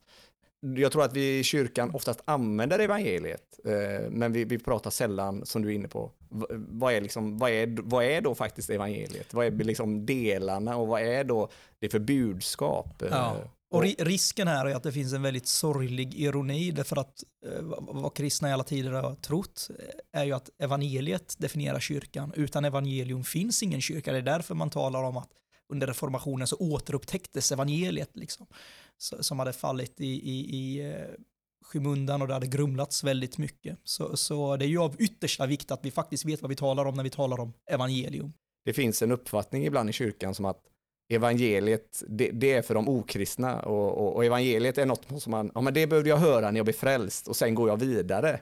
[0.74, 5.46] jag tror att vi i kyrkan oftast använder evangeliet, eh, men vi, vi pratar sällan,
[5.46, 6.12] som du är inne på,
[6.58, 9.34] vad är, liksom, vad, är, vad är då faktiskt evangeliet?
[9.34, 11.50] Vad är liksom delarna och vad är då
[11.80, 13.04] det för budskap?
[13.10, 13.38] Ja.
[13.72, 18.14] Och risken här är att det finns en väldigt sorglig ironi, därför att eh, vad
[18.14, 19.70] kristna i alla tider har trott
[20.12, 22.34] är ju att evangeliet definierar kyrkan.
[22.36, 24.12] Utan evangelium finns ingen kyrka.
[24.12, 25.30] Det är därför man talar om att
[25.70, 28.10] under reformationen så återupptäcktes evangeliet.
[28.14, 28.48] Liksom
[28.98, 31.08] som hade fallit i, i, i eh,
[31.66, 33.78] skymundan och det hade grumlats väldigt mycket.
[33.84, 36.86] Så, så det är ju av yttersta vikt att vi faktiskt vet vad vi talar
[36.86, 38.34] om när vi talar om evangelium.
[38.66, 40.62] Det finns en uppfattning ibland i kyrkan som att
[41.10, 45.52] evangeliet, det, det är för de okristna och, och, och, evangeliet är något som man,
[45.56, 48.40] ja men det behövde jag höra när jag blev frälst och sen går jag vidare.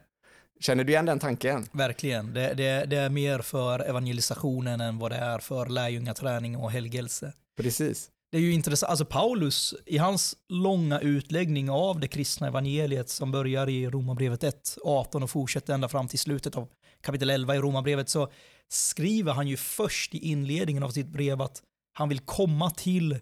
[0.60, 1.66] Känner du igen den tanken?
[1.72, 2.34] Verkligen.
[2.34, 7.34] Det, det, det är mer för evangelisationen än vad det är för lärjungaträning och helgelse.
[7.58, 13.10] Precis det är ju intressant, alltså Paulus, i hans långa utläggning av det kristna evangeliet
[13.10, 16.68] som börjar i Romarbrevet 1, 18 och fortsätter ända fram till slutet av
[17.02, 18.32] kapitel 11 i Romarbrevet, så
[18.70, 21.62] skriver han ju först i inledningen av sitt brev att
[21.94, 23.20] han vill komma till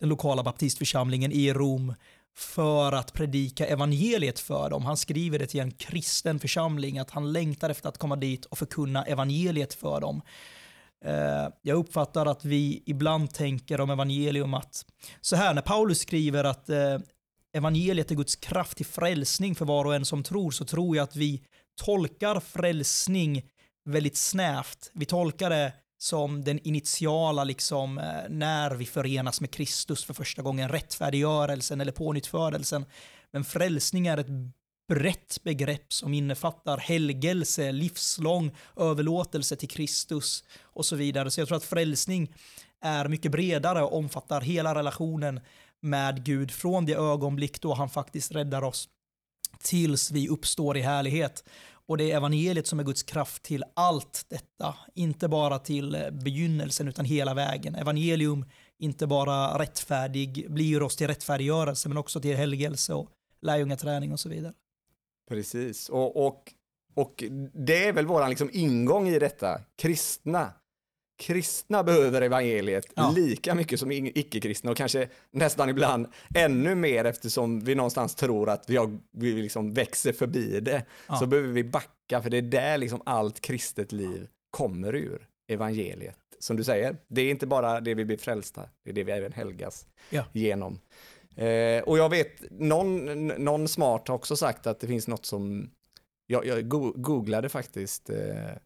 [0.00, 1.94] den lokala baptistförsamlingen i Rom
[2.36, 4.84] för att predika evangeliet för dem.
[4.84, 8.58] Han skriver det till en kristen församling, att han längtar efter att komma dit och
[8.58, 10.22] förkunna evangeliet för dem.
[11.04, 14.86] Eh, jag uppfattar att vi ibland tänker om evangelium att,
[15.20, 16.98] så här när Paulus skriver att eh,
[17.52, 21.04] evangeliet är Guds kraft till frälsning för var och en som tror, så tror jag
[21.04, 21.42] att vi
[21.84, 23.42] tolkar frälsning
[23.84, 24.90] väldigt snävt.
[24.94, 30.42] Vi tolkar det som den initiala, liksom, eh, när vi förenas med Kristus för första
[30.42, 32.84] gången, rättfärdiggörelsen eller pånyttfödelsen.
[33.32, 34.26] Men frälsning är ett
[34.90, 41.30] brett begrepp som innefattar helgelse, livslång överlåtelse till Kristus och så vidare.
[41.30, 42.32] Så jag tror att frälsning
[42.80, 45.40] är mycket bredare och omfattar hela relationen
[45.80, 48.88] med Gud från det ögonblick då han faktiskt räddar oss
[49.62, 51.44] tills vi uppstår i härlighet.
[51.86, 56.88] Och det är evangeliet som är Guds kraft till allt detta, inte bara till begynnelsen
[56.88, 57.74] utan hela vägen.
[57.74, 58.44] Evangelium
[58.78, 63.10] inte bara rättfärdig, blir oss till rättfärdiggörelse men också till helgelse och
[63.42, 64.52] lärjungaträning och så vidare.
[65.30, 66.52] Precis, och, och
[66.94, 69.60] Och det är väl vår liksom ingång i detta.
[69.78, 70.52] Kristna.
[71.18, 73.12] Kristna behöver evangeliet Ja.
[73.16, 78.70] lika mycket som icke-kristna och kanske nästan ibland ännu mer eftersom vi någonstans tror att
[78.70, 80.84] vi, vi liksom växer förbi det.
[81.08, 81.16] Ja.
[81.16, 85.26] Så behöver vi backa för det är där liksom allt kristet liv kommer ur.
[85.52, 86.16] Evangeliet.
[86.38, 89.12] Som du säger, det är inte bara det vi blir frälsta, det är det vi
[89.12, 90.24] även helgas Ja.
[90.32, 90.78] genom.
[91.36, 95.70] Eh, och jag vet, någon, någon smart har också sagt att det finns något som,
[96.26, 98.56] jag, jag go- googlade faktiskt eh,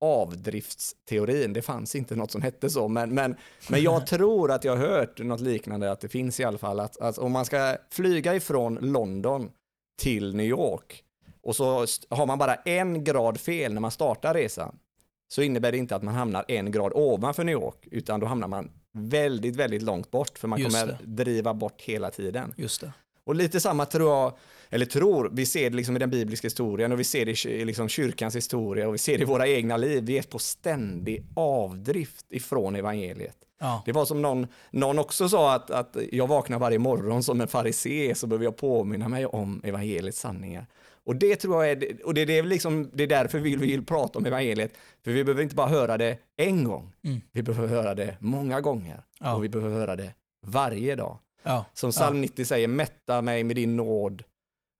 [0.00, 3.36] avdriftsteorin, det fanns inte något som hette så, men, men,
[3.70, 6.80] men jag tror att jag har hört något liknande, att det finns i alla fall,
[6.80, 9.50] att, att om man ska flyga ifrån London
[10.02, 11.04] till New York
[11.42, 14.78] och så har man bara en grad fel när man startar resan,
[15.28, 18.48] så innebär det inte att man hamnar en grad ovanför New York, utan då hamnar
[18.48, 22.54] man väldigt, väldigt långt bort, för man Just kommer driva bort hela tiden.
[22.56, 22.92] Just det.
[23.24, 24.32] Och lite samma tror jag,
[24.70, 27.64] eller tror, vi ser det liksom i den bibliska historien och vi ser det i
[27.64, 30.04] liksom kyrkans historia och vi ser det i våra egna liv.
[30.04, 33.36] Vi är på ständig avdrift ifrån evangeliet.
[33.60, 33.82] Ja.
[33.86, 37.48] Det var som någon, någon också sa att, att jag vaknar varje morgon som en
[37.48, 40.66] farisé så behöver jag påminna mig om evangeliets sanningar.
[41.06, 43.84] Och det tror jag är, och det, det är, liksom, det är därför vi vill
[43.84, 44.72] prata om evangeliet.
[45.04, 47.20] För vi behöver inte bara höra det en gång, Mm.
[47.32, 49.02] vi behöver höra det många gånger.
[49.20, 49.34] Ja.
[49.34, 50.14] Och vi behöver höra det
[50.46, 51.18] varje dag.
[51.42, 51.64] Ja.
[51.74, 54.22] Som psalm 90 säger, mätta mig med din nåd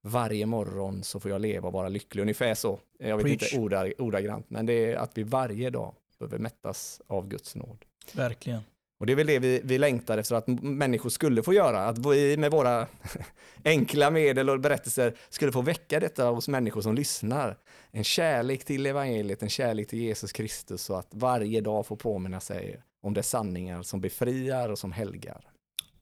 [0.02, 2.22] varje morgon så får jag leva och vara lycklig.
[2.22, 2.78] Ungefär så.
[2.98, 3.52] Jag vet Preach.
[3.52, 7.84] inte orda, ordagrant, men det är att vi varje dag behöver mättas av Guds nåd.
[8.12, 8.60] Verkligen.
[9.04, 11.98] Och det är väl det vi, vi längtar efter att människor skulle få göra, att
[11.98, 12.86] vi med våra
[13.64, 17.58] enkla medel och berättelser skulle få väcka detta hos människor som lyssnar.
[17.90, 22.40] En kärlek till evangeliet, en kärlek till Jesus Kristus så att varje dag få påminna
[22.40, 25.40] sig om de sanningar som befriar och som helgar.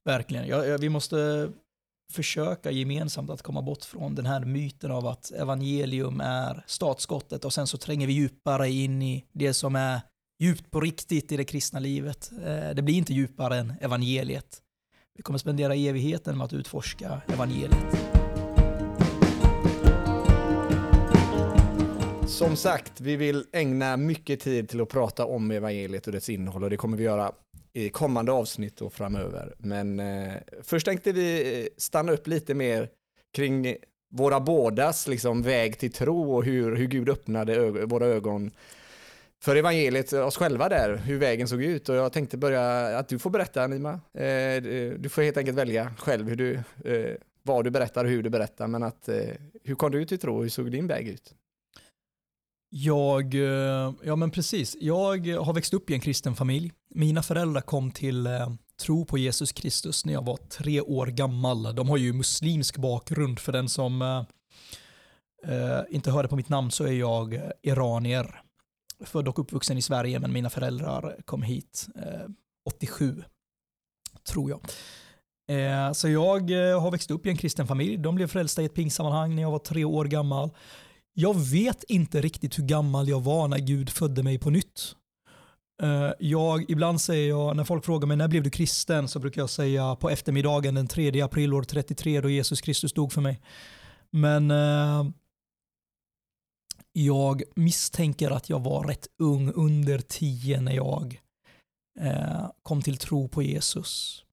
[0.04, 0.46] Verkligen.
[0.46, 1.48] Ja, ja, vi måste
[2.12, 7.52] försöka gemensamt att komma bort från den här myten av att evangelium är startskottet och
[7.52, 10.00] sen så tränger vi djupare in i det som är
[10.42, 12.31] djupt på riktigt i det kristna livet.
[12.44, 14.62] Eh, det blir inte djupare än evangeliet.
[15.16, 17.96] Vi kommer spendera evigheten med att utforska evangeliet.
[22.26, 26.64] Som sagt, vi vill ägna mycket tid till att prata om evangeliet och dess innehåll
[26.64, 27.33] och det kommer vi göra
[27.72, 29.55] i kommande avsnitt och framöver.
[29.59, 32.88] Men eh, först tänkte vi eh, stanna upp lite mer
[33.35, 33.76] kring
[34.11, 38.50] våra bådas liksom, väg till tro och hur, hur Gud öppnade våra ögon
[39.42, 41.88] för evangeliet, oss själva där, hur vägen såg ut.
[41.88, 43.90] Och jag tänkte börja, att du får berätta Nima.
[43.92, 44.62] Eh,
[44.98, 48.31] du får helt enkelt välja själv hur du, eh, vad du berättar och hur du
[48.31, 48.66] berättar.
[48.66, 49.16] Men att, eh,
[49.64, 50.42] hur kom du till tro?
[50.42, 51.35] Hur såg din väg ut?
[52.74, 53.35] Jag,
[54.02, 56.72] ja men precis, jag har växt upp i en kristen familj.
[56.94, 58.28] Mina föräldrar kom till
[58.83, 61.74] tro på Jesus Kristus när jag var tre år gammal.
[61.74, 64.02] De har ju muslimsk bakgrund för den som
[65.46, 68.42] eh, inte hörde på mitt namn så är jag iranier.
[69.04, 72.28] Född och uppvuxen i Sverige men mina föräldrar kom hit eh,
[72.66, 73.22] 87,
[74.28, 74.60] tror jag.
[75.50, 77.96] Eh, så jag eh, har växt upp i en kristen familj.
[77.96, 80.50] De blev frälsta i ett pingsammanhang när jag var tre år gammal.
[81.14, 84.94] Jag vet inte riktigt hur gammal jag var när Gud födde mig på nytt.
[85.82, 89.42] Eh, Jag, ibland säger jag, när folk frågar mig när blev du kristen så brukar
[89.42, 93.40] jag säga på eftermiddagen den 3 april år 33 då Jesus Kristus dog för mig.
[94.10, 95.04] Men eh,
[96.92, 101.20] jag misstänker att jag var rätt ung, under tio, när jag
[102.00, 104.24] eh, kom till tro på Jesus.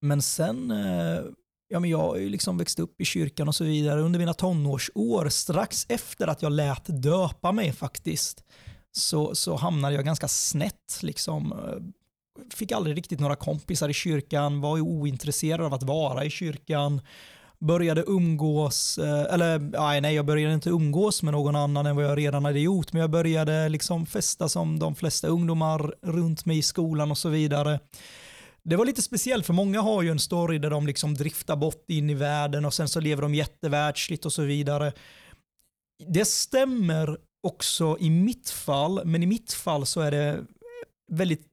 [0.00, 1.20] Men sen eh,
[1.68, 4.34] ja, men jag har ju liksom växt upp i kyrkan och så vidare under mina
[4.34, 5.28] tonårsår.
[5.28, 8.44] Strax efter att jag lät döpa mig faktiskt
[8.92, 10.98] så, så hamnade jag ganska snett.
[11.02, 11.54] Liksom.
[12.54, 17.00] Fick aldrig riktigt några kompisar i kyrkan, var ju ointresserad av att vara i kyrkan.
[17.58, 22.04] Började umgås, eh, eller nej, nej, jag började inte umgås med någon annan än vad
[22.04, 26.58] jag redan hade gjort, men jag började liksom festa som de flesta ungdomar runt mig
[26.58, 27.80] i skolan och så vidare.
[28.62, 31.90] Det var lite speciellt för många har ju en story där de liksom driftar bort
[31.90, 34.92] in i världen och sen så lever de jättevärldsligt och så vidare.
[36.06, 40.44] Det stämmer också i mitt fall, men i mitt fall så är det
[41.12, 41.46] väldigt,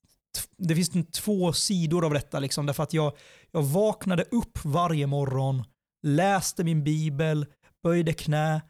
[0.58, 3.14] det finns två sidor av detta liksom, därför att jag,
[3.52, 5.64] jag vaknade upp varje morgon,
[6.04, 7.46] läste min bibel,
[7.84, 8.62] böjde knä,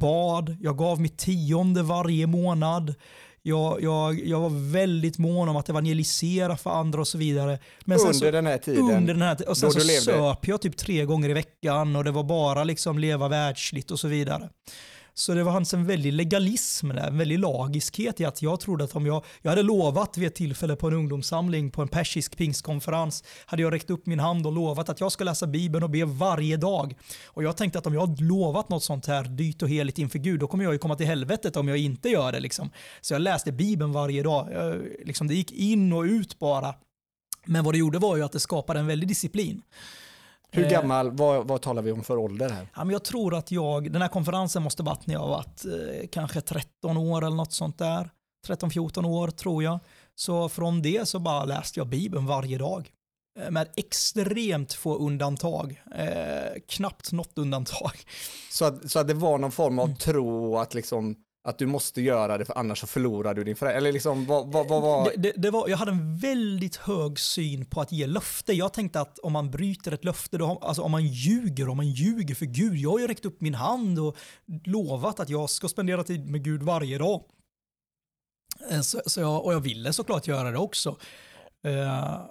[0.00, 2.94] bad, jag gav mitt tionde varje månad,
[3.42, 7.58] jag, jag, jag var väldigt mån om att evangelisera för andra och så vidare.
[7.84, 8.90] Men Under så, den här tiden?
[8.90, 12.10] under den här, och sen så söp jag typ tre gånger i veckan och det
[12.10, 14.50] var bara liksom leva världsligt och så vidare.
[15.18, 18.96] Så det fanns en väldig legalism där, en väldig lagiskhet i att jag trodde att
[18.96, 23.24] om jag, jag hade lovat vid ett tillfälle på en ungdomssamling på en persisk pingstkonferens,
[23.46, 26.04] hade jag räckt upp min hand och lovat att jag ska läsa Bibeln och be
[26.04, 26.94] varje dag.
[27.26, 30.18] Och jag tänkte att om jag har lovat något sånt här dyrt och heligt inför
[30.18, 32.40] Gud, då kommer jag ju komma till helvetet om jag inte gör det.
[32.40, 32.70] Liksom.
[33.00, 34.48] Så jag läste Bibeln varje dag.
[34.52, 36.74] Jag, liksom, det gick in och ut bara.
[37.44, 39.62] Men vad det gjorde var ju att det skapade en väldig disciplin.
[40.52, 42.68] Hur Eh, gammal, vad, vad talar vi om för ålder här?
[42.76, 46.08] Ja, men jag tror att jag, den här konferensen måste varit när jag varit eh,
[46.12, 48.10] kanske 13 år eller något sånt där.
[48.46, 49.78] 13-14 år tror jag.
[50.14, 52.90] Så från det så bara läste jag Bibeln varje dag.
[53.40, 55.82] Eh, Med extremt få undantag.
[55.96, 57.92] Eh, knappt något undantag.
[58.50, 62.00] Så att, så att det var någon form av tro att liksom att du måste
[62.00, 63.78] göra det för annars så förlorar du din förälder.
[63.78, 65.04] Eller liksom vad, vad, vad vad?
[65.04, 68.52] Det, det, det var, jag hade en väldigt hög syn på att ge löfte.
[68.52, 71.88] Jag tänkte att om man bryter ett löfte, då, alltså om man ljuger, om man
[71.88, 72.76] ljuger för Gud.
[72.76, 74.16] Jag har ju räckt upp min hand och
[74.64, 77.22] lovat att jag ska spendera tid med Gud varje dag.
[78.70, 80.96] Eh, så, så jag, och jag ville såklart göra det också.
[81.66, 82.26] Uh,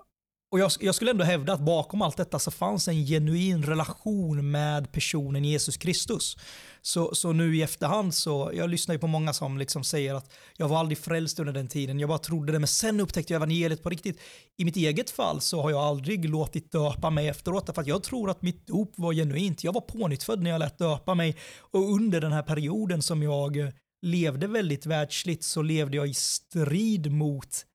[0.52, 4.52] och jag, jag skulle ändå hävda att bakom allt detta så fanns en genuin relation
[4.52, 6.38] med personen Jesus Kristus.
[6.82, 10.32] Så, så nu i efterhand så, jag lyssnar ju på många som liksom säger att
[10.58, 13.40] jag var aldrig frälst under den tiden, jag bara trodde det, men sen upptäckte jag
[13.40, 14.20] evangeliet på riktigt.
[14.58, 18.04] I mitt eget fall så har jag aldrig låtit döpa mig efteråt, för att jag
[18.04, 19.64] tror att mitt dop var genuint.
[19.64, 23.72] Jag var pånyttfödd när jag lät döpa mig och under den här perioden som jag
[24.02, 27.66] levde väldigt världsligt så levde jag i strid mot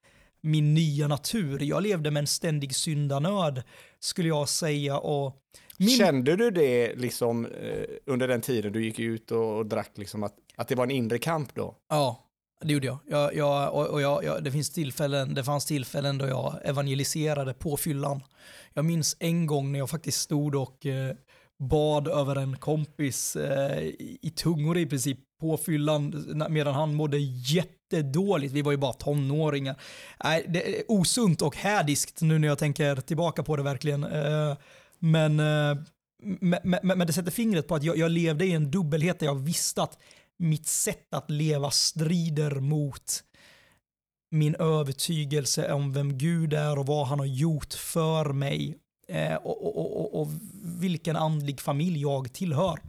[0.43, 1.63] min nya natur.
[1.63, 3.63] Jag levde med en ständig syndanöd
[4.01, 4.99] skulle jag säga.
[4.99, 5.37] Och
[5.79, 5.89] min...
[5.89, 10.23] Kände du det liksom eh, under den tiden du gick ut och, och drack liksom
[10.23, 11.77] att, att det var en inre kamp då?
[11.89, 12.29] Ja,
[12.63, 12.99] det gjorde jag.
[13.07, 17.55] jag, jag och, och jag, jag det, finns tillfällen, det fanns tillfällen då jag evangeliserade
[17.55, 18.21] på fyllan.
[18.75, 21.17] Jag minns en gång när jag faktiskt stod och eh,
[21.59, 27.19] bad över en kompis eh, i, tungor i princip på fyllan medan han mådde
[27.93, 28.53] jättedåligt.
[28.53, 29.77] Vi var ju bara tonåringar.
[30.25, 34.05] Nej, det är osunt och hädiskt nu när jag tänker tillbaka på det verkligen.
[34.05, 34.57] Eh,
[34.99, 35.77] men, eh,
[36.23, 39.27] men, men, men det sätter fingret på att jag, jag levde i en dubbelhet där
[39.27, 39.99] jag visste att
[40.39, 43.23] mitt sätt att leva strider mot
[44.31, 48.79] min övertygelse om vem Gud är och vad han har gjort för mig
[49.43, 50.29] och, och, och, och, och
[50.65, 52.81] vilken andlig familj jag tillhör.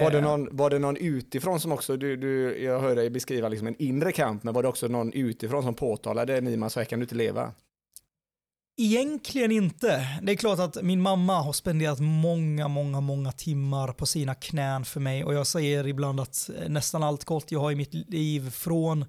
[0.00, 3.10] Var det, Eh, någon, var det någon utifrån som också, du, du, jag hör dig
[3.10, 6.80] beskriva liksom en inre kamp, men var det också någon utifrån som påtalade Niman, så
[6.80, 7.52] här kan du inte leva?
[8.76, 10.18] Egentligen inte.
[10.22, 14.84] Det är klart att min mamma har spenderat många, många, många timmar på sina knän
[14.84, 17.94] för mig och jag säger ibland att eh, nästan allt gott jag har i mitt
[17.94, 19.04] liv från,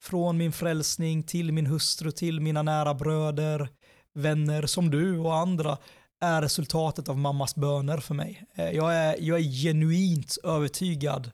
[0.00, 3.68] från min frälsning till min hustru till mina nära bröder,
[4.14, 5.78] vänner som du och andra
[6.20, 8.44] är resultatet av mammas böner för mig.
[8.54, 11.30] Eh, Jag är, jag är genuint övertygad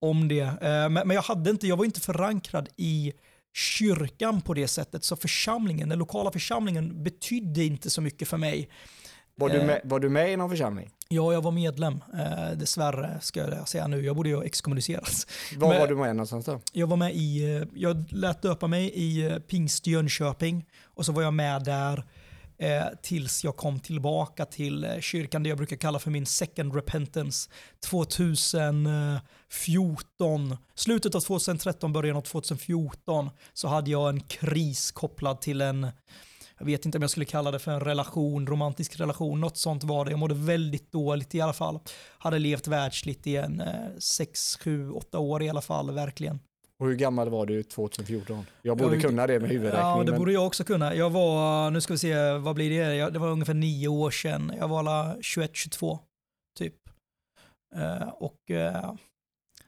[0.00, 0.40] om det.
[0.40, 3.12] Eh, Men, jag, hade inte, jag var inte förankrad i
[3.54, 8.68] kyrkan på det sättet, så församlingen, den lokala församlingen betydde inte så mycket för mig.
[9.34, 9.66] Var, du Eh.
[9.66, 10.90] med, var du med i någon församling?
[11.08, 14.04] Ja, jag var medlem, eh, dessvärre ska jag säga nu.
[14.04, 15.26] Jag borde ju ha exkommunicerats.
[15.56, 16.60] Var Men- var du med någonstans då?
[16.72, 21.34] Jag var med i, jag lät döpa mig i Pingst Jönköping och så var jag
[21.34, 22.04] med där
[22.62, 26.74] eh, tills jag kom tillbaka till eh, kyrkan, det jag brukar kalla för min second
[26.74, 27.50] repentance
[27.86, 30.56] 2014.
[30.74, 35.86] Slutet av 2013, början av 2014 så hade jag en kris kopplad till en
[36.58, 39.84] jag vet inte om jag skulle kalla det för en relation, romantisk relation, något sånt
[39.84, 40.10] var det.
[40.10, 41.80] Jag mådde väldigt dåligt i alla fall.
[42.18, 43.62] Hade levt världsligt i en
[43.98, 46.38] 6, 7, 8 år i alla fall, verkligen.
[46.82, 48.46] Och hur gammal var du 2014?
[48.62, 49.80] Jag borde Jag- kunna det med huvudräkning.
[49.86, 50.94] Ja, det men- borde jag också kunna.
[50.94, 52.94] Jag var, nu ska vi se, vad blir det?
[52.94, 54.52] Jag- Det var ungefär nio år sedan.
[54.58, 55.98] Jag var alla 21-22,
[56.58, 56.74] typ.
[57.76, 58.92] Eh, och eh,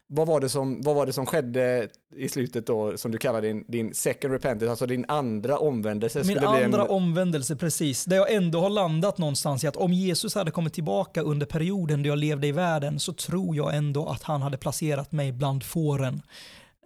[0.06, 3.42] Vad var, det som, vad var det som skedde i slutet då, som du kallar
[3.42, 6.22] din, din second repentance, alltså din andra omvändelse?
[6.24, 10.34] min andra en, omvändelse, precis, där jag ändå har landat någonstans i att om Jesus
[10.34, 14.22] hade kommit tillbaka under perioden då jag levde i världen så tror jag ändå att
[14.22, 16.22] han hade placerat mig bland fåren.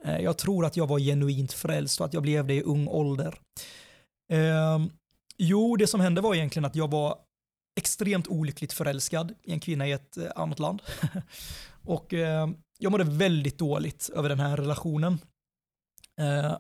[0.05, 2.89] Eh, jag tror att jag var genuint frälst och att jag blev det i ung
[2.89, 3.39] ålder.
[4.33, 4.79] Eh,
[5.39, 7.19] jo, det som hände var egentligen att jag var
[7.79, 10.83] extremt olyckligt förälskad i en kvinna i ett eh, annat land.
[11.85, 15.19] och eh, jag mådde väldigt dåligt över den här relationen.
[16.21, 16.57] Eh,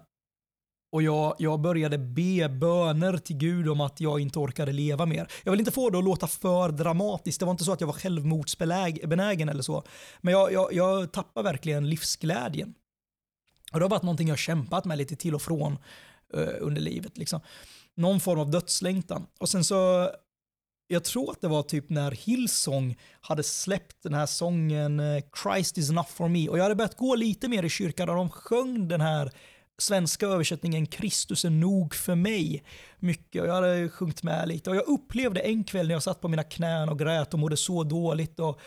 [0.92, 5.28] och jag, jag började be böner till Gud om att jag inte orkade leva mer.
[5.44, 7.40] Jag vill inte få det att låta för dramatiskt.
[7.40, 9.82] Det var inte så att jag var självmordsbenägen eller så.
[10.20, 12.74] Men jag, jag, jag tappade verkligen livsglädjen.
[13.72, 15.78] Och det har varit någonting jag kämpat med lite till och från
[16.34, 17.18] eh, under livet.
[17.18, 17.40] Liksom.
[17.94, 19.26] Någon form av dödslängtan.
[19.38, 20.10] Och sen så
[20.88, 25.78] jag tror att det var typ när Hillsong hade släppt den här sången eh, Christ
[25.78, 28.30] is enough for me och jag hade börjat gå lite mer i kyrkan och de
[28.30, 29.30] sjöng den här
[29.78, 32.62] svenska översättningen Kristus är nog för mig
[32.98, 36.20] mycket och jag hade sjungit med lite och jag upplevde en kväll när jag satt
[36.20, 38.60] på mina knän och grät och mådde så dåligt och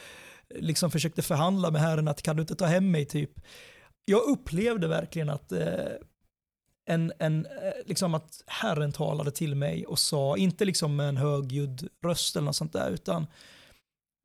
[0.50, 3.32] eh, liksom försökte förhandla med Herren att kan du inte ta hem mig typ.
[4.06, 5.94] Jag upplevde verkligen att eh,
[6.86, 7.52] en, en, eh,
[7.86, 12.46] liksom att Herren talade till mig och sa, inte liksom med en högljudd röst eller
[12.46, 13.28] något sånt där, utan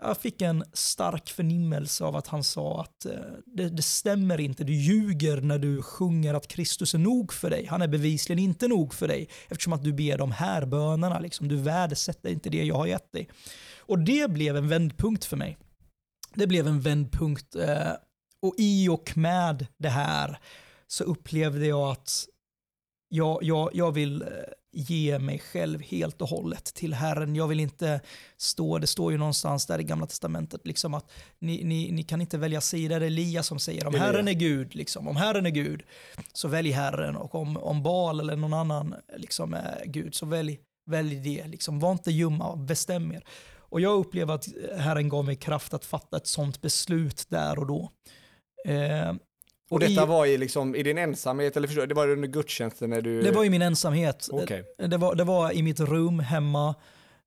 [0.02, 3.12] jag fick en stark förnimmelse av att han sa att eh,
[3.46, 7.66] det, det, stämmer inte, du ljuger när du sjunger att Kristus är nog för dig.
[7.66, 11.18] Han är bevisligen inte nog för dig eftersom att du ber de här bönerna.
[11.18, 11.48] Liksom.
[11.48, 13.28] Du värdesätter inte det jag har gett dig.
[13.78, 15.56] Och det blev en vändpunkt för mig.
[16.34, 17.92] Det blev en vändpunkt eh,
[18.42, 20.38] och i och med det här
[20.86, 22.26] så upplevde jag att
[23.08, 24.28] jag, jag, jag vill eh,
[24.72, 27.36] ge mig själv helt och hållet till Herren.
[27.36, 28.00] Jag vill inte
[28.36, 32.20] stå, det står ju någonstans där i gamla testamentet, liksom att ni, ni, ni kan
[32.20, 32.98] inte välja sida.
[32.98, 34.06] Det är Elias som säger om Elia.
[34.06, 35.82] Herren är Gud, liksom, om Herren är Gud,
[36.32, 37.16] så välj Herren.
[37.16, 40.58] Och om, om Baal eller någon annan liksom, är Gud, så välj,
[40.90, 41.46] välj det.
[41.46, 41.80] Liksom.
[41.80, 43.24] Var inte ljumma, bestäm er.
[43.68, 47.66] Och jag upplever att Herren gav mig kraft att fatta ett sånt beslut där och
[47.66, 47.90] då.
[48.66, 49.14] Eh,
[49.70, 52.90] och detta i, var i, liksom, i din ensamhet, eller förstår, det var under gudstjänsten
[52.90, 53.22] när du...
[53.22, 54.28] Det var i min ensamhet.
[54.32, 54.62] Okay.
[54.78, 56.74] Det, var, det var i mitt rum hemma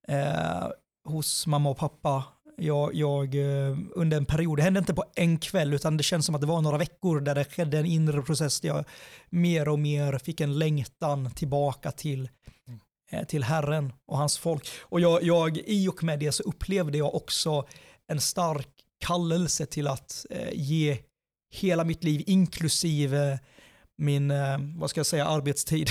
[0.08, 0.68] eh,
[1.06, 2.24] hos mamma och pappa.
[2.58, 6.26] Jag, jag, eh, under en period, det hände inte på en kväll utan det känns
[6.26, 8.86] som att det var några veckor där det skedde en inre process där jag
[9.30, 12.30] mer och mer fick en längtan tillbaka till,
[13.12, 14.68] eh, till Herren och hans folk.
[14.82, 17.68] Och jag, jag, i och med det så upplevde jag också
[18.08, 18.68] en stark
[19.00, 20.98] kallelse till att eh, ge
[21.50, 23.40] hela mitt liv, inklusive
[24.00, 25.90] min, eh, vad ska jag säga, arbetstid.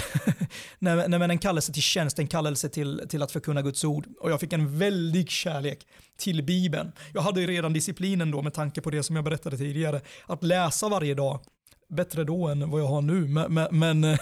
[0.78, 4.06] nej, men en kallelse till tjänst, en kallelse till, till att förkunna Guds ord.
[4.20, 5.86] Och jag fick en väldig kärlek
[6.16, 6.92] till Bibeln.
[7.14, 10.42] Jag hade ju redan disciplinen då med tanke på det som jag berättade tidigare, att
[10.42, 11.40] läsa varje dag.
[11.88, 14.18] Bättre då än vad jag har nu, men, men, men, eh,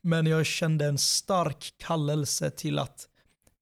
[0.00, 3.08] men jag kände en stark kallelse till att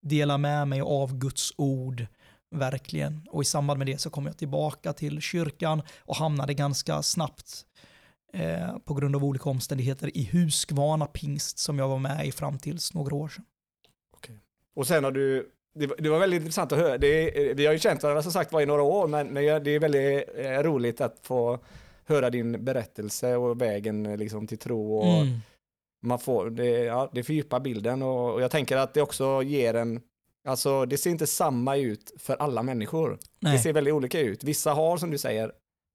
[0.02, 2.06] dela med mig av Guds ord
[2.52, 3.20] Verkligen.
[3.30, 7.66] Och i samband med det så kom jag tillbaka till kyrkan och hamnade ganska snabbt
[8.32, 12.58] eh, på grund av olika omständigheter i Huskvarna pingst som jag var med i fram
[12.58, 13.44] tills några år sedan.
[14.16, 14.36] Okay.
[14.74, 17.72] Och sen har du, det var, det var väldigt intressant att höra, det, vi har
[17.72, 20.62] ju känt varandra som sagt var i några år, men, men det är väldigt eh,
[20.62, 21.58] roligt att få
[22.04, 24.96] höra din berättelse och vägen eh, liksom, till tro.
[24.96, 25.38] Och mm.
[26.02, 29.74] man får, det, ja, det fördjupar bilden och, och jag tänker att det också ger
[29.74, 30.00] en
[30.48, 33.18] Alltså det ser inte samma ut för alla människor.
[33.40, 33.52] Nej.
[33.52, 34.44] Det ser väldigt olika ut.
[34.44, 35.52] Vissa har som du säger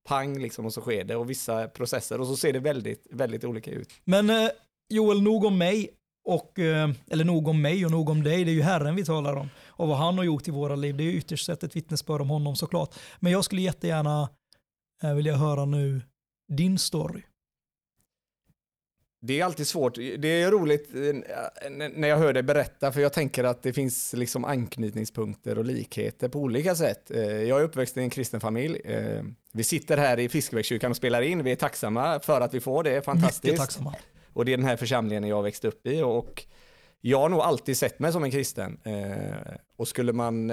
[0.08, 3.44] pang liksom och så sker det och vissa processer och så ser det väldigt, väldigt
[3.44, 3.90] olika ut.
[4.04, 4.50] Men eh,
[4.90, 5.90] Joel, nog om mig
[6.28, 9.06] och, eh, eller nog om mig och nog om dig, det är ju Herren vi
[9.06, 9.50] talar om.
[9.68, 12.22] Och vad han har gjort i våra liv, det är ju ytterst sett ett vittnesbörd
[12.22, 12.96] om honom såklart.
[13.20, 14.30] Men jag skulle jättegärna
[15.04, 16.02] eh, vilja höra nu
[16.54, 17.22] din story.
[19.28, 19.96] Det är alltid svårt.
[19.96, 24.14] Det är roligt eh, när jag hör dig berätta, för jag tänker att det finns
[24.14, 27.12] liksom anknytningspunkter och likheter på olika sätt.
[27.12, 28.82] Eh, jag är uppväxt i en kristen familj.
[28.86, 29.24] Eh,
[29.54, 31.44] vi sitter här i Fiskebäckskyrkan och spelar in.
[31.44, 33.02] Vi är tacksamma för att vi får det.
[33.02, 33.44] Fantastiskt.
[33.44, 33.96] Mycket tacksamma.
[34.34, 36.02] Och det är den här församlingen jag växt upp i.
[36.02, 36.46] Och
[37.02, 38.80] jag har nog alltid sett mig som en kristen.
[39.78, 40.52] Och skulle man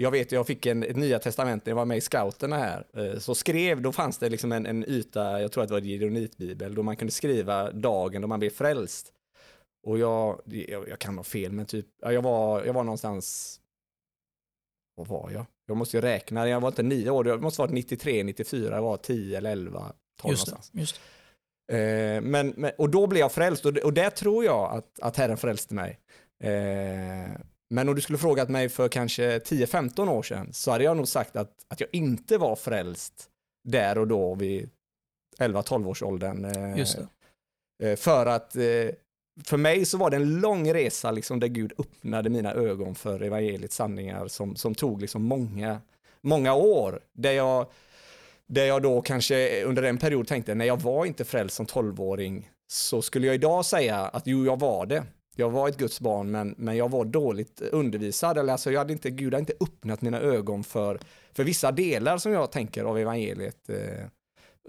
[0.00, 2.86] jag vet, jag fick en, ett nya testament när jag var med i scouterna här.
[2.94, 5.80] Eh, så skrev, då fanns det liksom en, en yta, jag tror att det var
[5.80, 9.12] gideonitbibel, då man kunde skriva dagen då man blev frälst.
[9.86, 13.56] Och jag, jag, jag kan ha fel, men typ, jag var, jag var någonstans,
[14.96, 15.46] vad var jag?
[15.66, 18.82] Jag måste ju räkna, jag var inte nio år, jag måste vara 93, 94, jag
[18.82, 20.70] var 10 eller 11, 12 just någonstans.
[20.72, 21.00] Det, just
[21.72, 25.16] eh, men, men, och då blev jag frälst och, och där tror jag att, att
[25.16, 26.00] Herren frälste mig.
[26.44, 27.40] Eh,
[27.70, 31.08] men om du skulle frågat mig för kanske 10-15 år sedan så hade jag nog
[31.08, 33.28] sagt att, att jag inte var frälst
[33.64, 34.70] där och då vid
[35.38, 36.44] 11-12 års åldern.
[36.44, 36.80] Eh.
[37.82, 38.88] Eh, för att eh,
[39.44, 43.22] för mig så var det en lång resa liksom, där Gud öppnade mina ögon för
[43.22, 45.80] evangeliets sanningar som, som tog liksom många,
[46.20, 47.00] många år.
[47.12, 47.66] Där jag,
[48.46, 52.50] där jag då kanske under en period tänkte, när jag var inte frälst som 12-åring
[52.72, 55.04] så skulle jag idag säga att jo, jag var det
[55.38, 58.38] jag var ett Guds barn men, men jag var dåligt undervisad.
[58.38, 61.00] Eller alltså jag hade inte, Gud hade inte öppnat mina ögon för,
[61.32, 64.06] för vissa delar som jag tänker av evangeliet eh,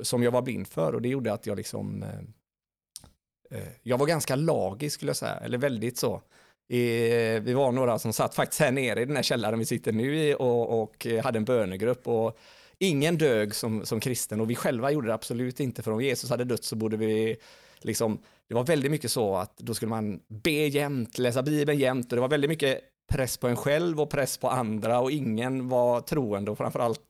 [0.01, 0.95] som jag var blind för.
[0.95, 2.19] Och det gjorde att jag liksom eh,
[3.59, 6.13] eh jag var ganska lagisk skulle jag säga, eller väldigt så.
[6.69, 9.91] Eh, vi var några som satt faktiskt här nere i den här källaren vi sitter
[9.91, 12.07] nu i och, och hade en bönegrupp.
[12.07, 12.37] Och
[12.77, 14.41] ingen dög som, som kristen.
[14.41, 15.83] Och vi själva gjorde det absolut inte.
[15.83, 17.37] För om Jesus hade dött så borde vi
[17.85, 22.11] liksom det var väldigt mycket så att då skulle man be jämt, läsa Bibeln jämt
[22.11, 25.69] och det var väldigt mycket press på en själv och press på andra och ingen
[25.69, 27.01] var troende och framförallt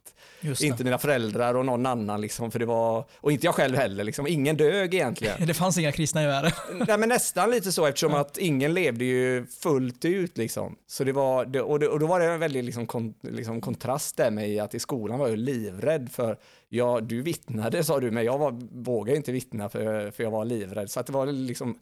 [0.61, 4.03] inte mina föräldrar och någon annan liksom, för det var, och inte jag själv heller
[4.03, 5.35] liksom, ingen dög egentligen.
[5.47, 6.51] Det fanns inga kristna i världen.
[6.87, 10.75] Nej men nästan lite så eftersom att ingen levde ju fullt ut liksom.
[10.87, 14.17] Så det var, och, det, och då var det en väldigt liksom, kon, liksom, kontrast
[14.17, 16.37] där med att i skolan var jag livrädd för,
[16.69, 20.45] ja du vittnade sa du, men jag var, vågade inte vittna för, för jag var
[20.45, 20.91] livrädd.
[20.91, 21.79] Så att det var liksom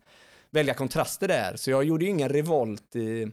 [0.50, 1.54] välja kontraster där.
[1.56, 3.32] Så jag gjorde ju ingen revolt i,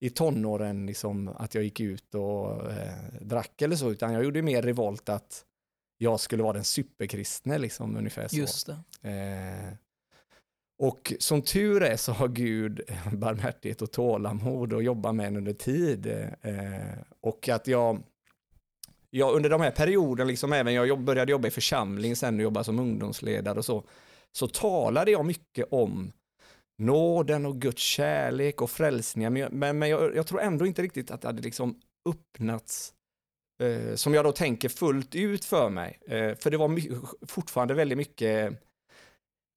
[0.00, 4.42] i tonåren, liksom, att jag gick ut och eh, drack eller så, utan jag gjorde
[4.42, 5.44] mer revolt att
[5.98, 8.36] jag skulle vara den superkristne, liksom, ungefär så.
[8.36, 8.68] Just.
[8.68, 9.74] Eh,
[10.78, 12.80] och som tur är så har Gud
[13.12, 16.06] barmhärtighet och tålamod och jobbar med en under tid.
[16.42, 18.02] Eh, och att jag,
[19.10, 22.42] jag under de här perioderna, liksom även jag jobb, började jobba i församling sen och
[22.42, 23.84] jobba som ungdomsledare och så,
[24.32, 26.12] så talade jag mycket om
[26.80, 31.10] nåden och Guds kärlek och frälsningar, Men, men, men jag, jag, tror ändå inte riktigt
[31.10, 31.76] att det hade liksom
[32.08, 32.92] öppnats
[33.62, 35.98] eh, som jag då tänker fullt ut för mig.
[36.06, 36.90] Eh, för det var my
[37.26, 38.62] fortfarande väldigt mycket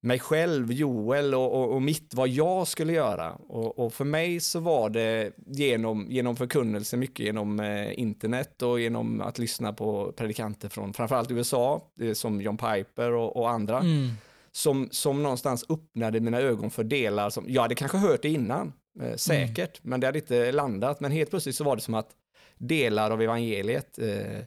[0.02, 3.32] mig själv, Joel och, och, och, mitt, vad jag skulle göra.
[3.32, 8.80] Och, och, för mig så var det genom, genom förkunnelse, mycket genom eh, internet och
[8.80, 13.78] genom att lyssna på predikanter från framförallt USA, eh, som John Piper och, och andra.
[13.78, 14.10] Mm
[14.56, 18.72] som, som någonstans öppnade mina ögon för delar som, jag hade kanske hört det innan,
[19.00, 19.90] eh, säkert, mm.
[19.90, 21.00] men det hade inte landat.
[21.00, 22.10] Men helt plötsligt så var det som att
[22.58, 24.44] delar av evangeliet eh,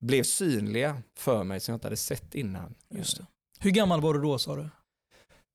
[0.00, 2.74] blev synliga för mig som jag inte hade sett innan.
[2.90, 3.26] Just det.
[3.60, 4.68] Hur gammal var du då sa du?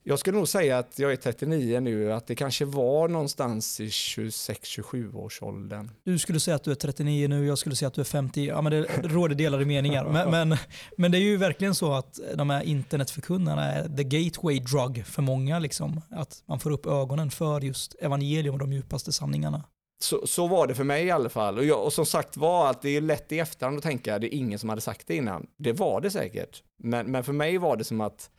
[0.04, 3.88] Jag skulle nog säga att jag är 39 nu, att det kanske var någonstans i
[3.88, 5.92] 26-27 års åldern.
[6.04, 8.46] Du skulle säga att du är 39 nu, jag skulle säga att du är 50.
[8.46, 10.10] Ja, men det råder delade meningar.
[10.10, 10.58] Men, men,
[10.98, 15.22] men, det är ju verkligen så att de här internetförkunnarna är the gateway drug för
[15.22, 15.60] många.
[15.60, 16.02] Liksom.
[16.10, 19.64] Att man får upp ögonen för just evangelium och de djupaste sanningarna.
[20.04, 21.58] Så, så var det för mig i alla fall.
[21.58, 24.22] Och, jag, och som sagt var att det är lätt i efterhand att tänka att
[24.22, 25.48] det är ingen som hade sagt det innan.
[25.58, 26.64] Det var det säkert.
[26.84, 28.30] Men, men för mig var det som att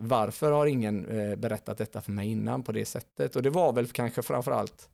[0.00, 3.36] varför har ingen eh, berättat detta för mig innan på det sättet?
[3.36, 4.88] Och det var väl kanske framförallt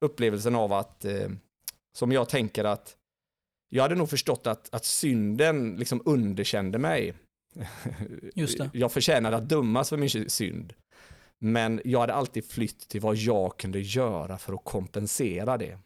[0.00, 1.28] upplevelsen av att, eh,
[1.96, 2.96] som jag tänker att,
[3.68, 7.14] jag hade nog förstått att, att synden liksom underkände mig.
[8.34, 8.70] Just det.
[8.72, 10.72] Jag förtjänade att dömas för min synd.
[11.38, 15.78] Men jag hade alltid flytt till vad jag kunde göra för att kompensera det.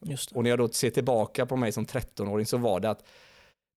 [0.00, 0.30] det.
[0.34, 3.04] Och när jag då ser tillbaka på mig som 13-åring så var det att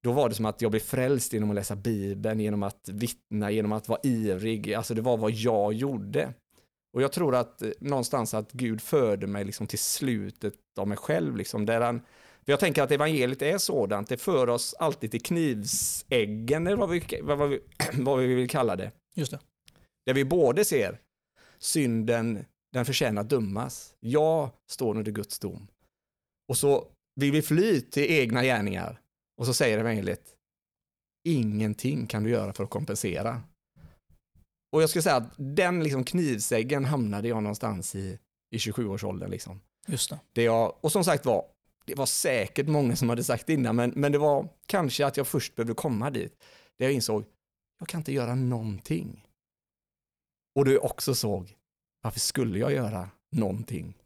[0.04, 3.52] då var det som att jag blev frälst genom att läsa Bibeln, genom att vittna,
[3.52, 4.74] genom att vara ivrig.
[4.74, 6.34] Alltså det var vad jag gjorde.
[6.94, 10.98] Och jag tror att eh, någonstans att Gud förde mig liksom till slutet av mig
[10.98, 11.38] själv.
[11.38, 12.00] Liksom, där han,
[12.46, 16.90] för jag tänker att evangeliet är sådant, det för oss alltid till knivsäggen, eller vad
[16.90, 17.60] vi, vad, vi,
[17.94, 18.92] vad vi vill kalla det.
[19.16, 19.40] Just det.
[20.06, 21.00] Där vi både ser
[21.60, 23.94] synden, den förtjänar att dömas.
[24.00, 25.68] Jag står under Guds dom.
[26.48, 29.01] Och så vill vi fly till egna gärningar.
[29.42, 30.36] Och så säger evangeliet,
[31.24, 33.42] ingenting kan du göra för att kompensera.
[34.72, 38.20] Och jag skulle säga att den liksom knivsäggen hamnade jag någonstans i,
[38.52, 39.30] i 27-årsåldern.
[39.32, 39.62] Liksom.
[39.88, 40.20] Just det.
[40.32, 41.46] det jag, och som sagt var,
[41.86, 45.28] det var säkert många som hade sagt innan, men, men det var kanske att jag
[45.28, 46.44] först behövde komma dit.
[46.78, 47.26] Där jag insåg,
[47.80, 49.28] jag kan inte göra någonting.
[50.56, 51.58] Och jag också såg,
[52.02, 53.98] varför skulle jag göra någonting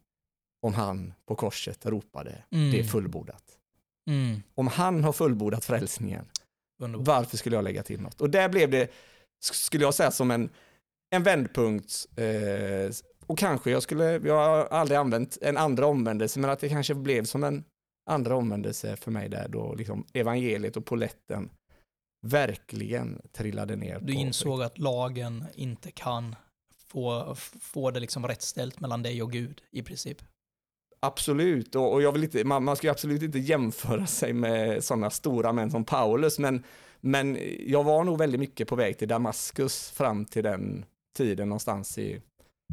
[0.62, 2.70] om han på korset ropade, mm.
[2.70, 3.58] det är fullbordat.
[4.06, 4.42] Mm.
[4.54, 6.24] Om han har fullbordat frälsningen,
[6.82, 7.04] Underbar.
[7.04, 8.20] varför skulle jag lägga till något?
[8.20, 8.90] Och där blev det,
[9.40, 10.50] skulle jag säga, som en,
[11.10, 12.06] en vändpunkt.
[12.16, 12.90] Eh,
[13.26, 16.94] och kanske jag skulle, jag har aldrig använt en andra omvändelse, men att det kanske
[16.94, 17.64] blev som en
[18.10, 21.50] andra omvändelse för mig där då liksom evangeliet och poletten
[22.26, 24.00] verkligen trillade ner.
[24.00, 26.36] Du insåg att lagen inte kan
[26.88, 30.22] få, få det liksom rättställt mellan dig och Gud i princip?
[31.00, 35.10] Absolut, och, och jag vill inte, man, man ska absolut inte jämföra sig med sådana
[35.10, 36.64] stora män som Paulus, men,
[37.00, 40.84] men jag var nog väldigt mycket på väg till Damaskus fram till den
[41.16, 42.20] tiden någonstans i,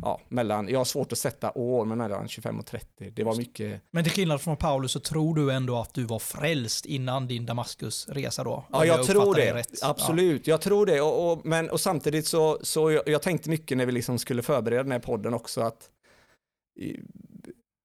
[0.01, 3.11] ja, mellan, jag har svårt att sätta år, men mellan 25 och 30.
[3.11, 3.81] Det var mycket.
[3.91, 7.45] Men till skillnad från Paulus så tror du ändå att du var frälst innan din
[7.45, 8.65] Damaskusresa då?
[8.71, 9.65] Ja, jag, jag tror det.
[9.81, 10.51] Absolut, ja.
[10.51, 11.01] jag tror det.
[11.01, 14.41] Och, och, men, och samtidigt så, så jag, jag tänkte mycket när vi liksom skulle
[14.41, 15.89] förbereda den här podden också att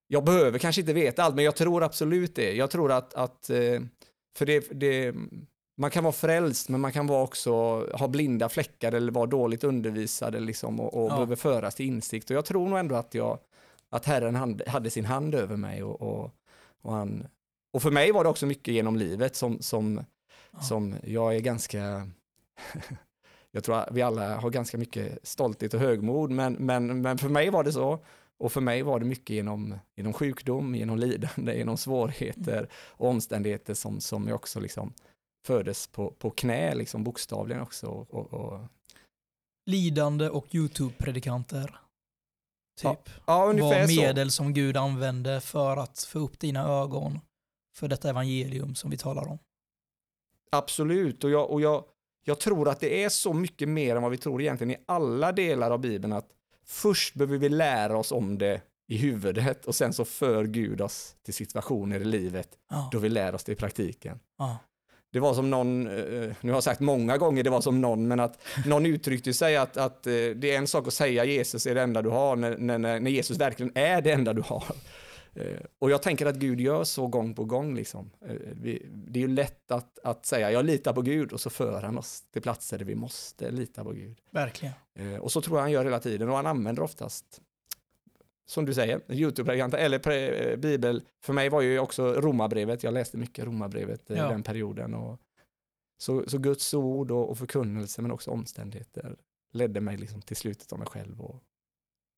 [0.09, 2.53] jag behöver kanske inte veta allt, men jag tror absolut det.
[2.53, 3.81] Jag tror att, att eh,
[4.37, 5.15] för det, det,
[5.77, 7.53] man kan vara frälst, men man kan vara också
[7.93, 11.15] ha blinda fläckar eller vara dåligt undervisad liksom, och, och ja.
[11.15, 12.31] behöver föras till insikt.
[12.31, 13.39] Och jag tror nog ändå att, jag,
[13.91, 15.83] att Herren hade sin hand över mig.
[15.83, 16.35] Och, och,
[16.83, 17.27] och, han,
[17.73, 20.05] och för mig var det också mycket genom livet som, som,
[20.51, 20.61] ja.
[20.61, 22.09] som jag är ganska
[23.51, 27.29] jag tror att vi alla har ganska mycket stolthet och högmod, men, men, men för
[27.29, 27.99] mig var det så
[28.39, 33.75] Och för mig var det mycket genom, genom sjukdom, genom lidande, genom svårigheter och omständigheter
[33.75, 34.93] som, som jag också liksom
[35.47, 37.87] föddes på, på knä, liksom bokstavligen också.
[37.87, 38.61] Och, och.
[39.67, 41.79] Lidande och YouTube-predikanter.
[42.79, 42.85] Typ.
[42.85, 44.35] Ja, ja var medel så.
[44.35, 47.21] som Gud använde för att få upp dina ögon
[47.77, 49.39] för detta evangelium som vi talar om.
[50.51, 51.85] Absolut, och jag, och jag,
[52.25, 55.33] jag tror att det är så mycket mer än vad vi tror egentligen i alla
[55.33, 56.31] delar av Bibeln att
[56.69, 61.15] först behöver vi lära oss om det i huvudet och sen så för Gud oss
[61.25, 62.89] till situationer i livet ja.
[62.93, 64.21] då vi lär oss det i praktiken.
[64.39, 64.59] Ja.
[65.13, 68.09] Det var som någon, eh, nu har jag sagt många gånger det var som någon,
[68.09, 71.67] men att någon uttryckte sig att, att eh, det är en sak att säga Jesus
[71.67, 74.65] är det enda du har när, när, när Jesus verkligen är det enda du har.
[75.35, 77.75] Eh, och jag tänker att Gud gör så gång på gång.
[77.75, 78.11] Liksom.
[78.55, 81.99] Det är ju lätt att, att säga jag litar på Gud och så för han
[81.99, 84.21] oss till platser där vi måste lita på Gud.
[84.31, 84.75] Verkligen.
[85.21, 87.41] Och så tror jag han gör hela tiden och han använder oftast
[88.47, 91.03] som du säger, YouTube-predikanter eller bibel.
[91.21, 94.29] För mig var ju också romabrevet, jag läste mycket romabrevet i ja.
[94.29, 94.95] den perioden.
[94.95, 95.21] Och
[95.99, 99.17] så, så Guds ord och, och förkunnelse men också omständigheter
[99.53, 101.43] ledde mig liksom till slutet av mig själv och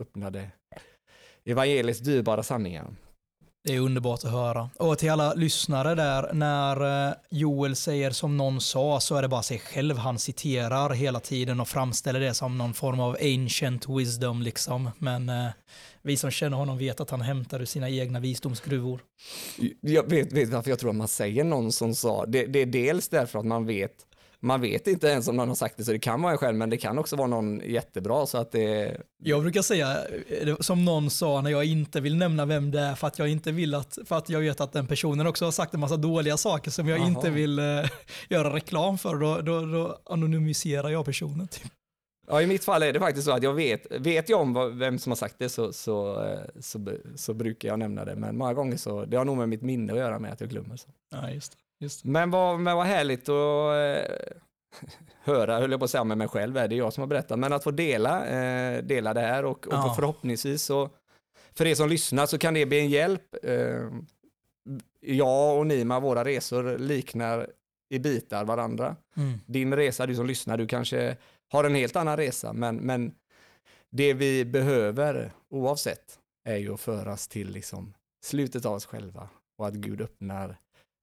[0.00, 0.50] öppnade
[1.44, 2.86] evangeliets dyrbara sanningar.
[3.64, 4.70] Det är underbart att höra.
[4.76, 9.28] Och till alla lyssnare där, när eh, Joel säger som någon sa så är det
[9.28, 13.88] bara sig själv han citerar hela tiden och framställer det som någon form av ancient
[13.88, 14.90] wisdom liksom.
[14.98, 15.46] Men eh,
[16.02, 19.00] vi som känner honom vet att han hämtar ur sina egna visdomsgruvor.
[19.80, 22.66] Jag vet, vet varför jag tror att man säger någon som sa, det, det är
[22.66, 24.06] dels därför att man vet
[24.42, 26.56] man vet inte ens om någon har sagt det, så det kan vara en själv,
[26.58, 28.26] men det kan också vara någon jättebra.
[28.26, 28.96] Så att det...
[29.22, 29.96] Jag brukar säga,
[30.60, 33.52] som någon sa när jag inte vill nämna vem det är, för att jag inte
[33.52, 36.36] vill att, för att jag vet att den personen också har sagt en massa dåliga
[36.36, 37.08] saker som jag Aha.
[37.08, 37.86] inte vill uh,
[38.28, 41.48] göra reklam för, då, då, då anonymiserar jag personen.
[41.48, 41.72] Typ.
[42.30, 44.98] Ja, i mitt fall är det faktiskt så att jag vet, vet jag om vem
[44.98, 48.54] som har sagt det så, så, eh, så, så, brukar jag nämna det, men många
[48.54, 50.76] gånger så, det har nog med mitt minne att göra med att jag glömmer.
[50.76, 50.88] Så.
[51.10, 51.58] Ja, just det.
[52.04, 54.36] Men, vad, men vad härligt att eh,
[55.20, 57.38] höra, höll jag på att säga med mig själv, är det jag som har berättat,
[57.38, 59.94] men att få dela, eh, dela det här och, och ja.
[59.96, 60.90] förhoppningsvis så,
[61.54, 63.34] för er som lyssnar så kan det bli en hjälp.
[63.42, 63.90] Eh,
[65.00, 67.50] jag och Nima, våra resor liknar
[67.90, 68.96] i bitar varandra.
[69.16, 69.38] Mm.
[69.46, 71.16] Din resa, du som lyssnar, du kanske
[71.52, 73.14] har en helt annan resa, men, men
[73.90, 79.28] det vi behöver oavsett är ju att föras till liksom slutet av oss själva
[79.58, 80.56] och att Gud öppnar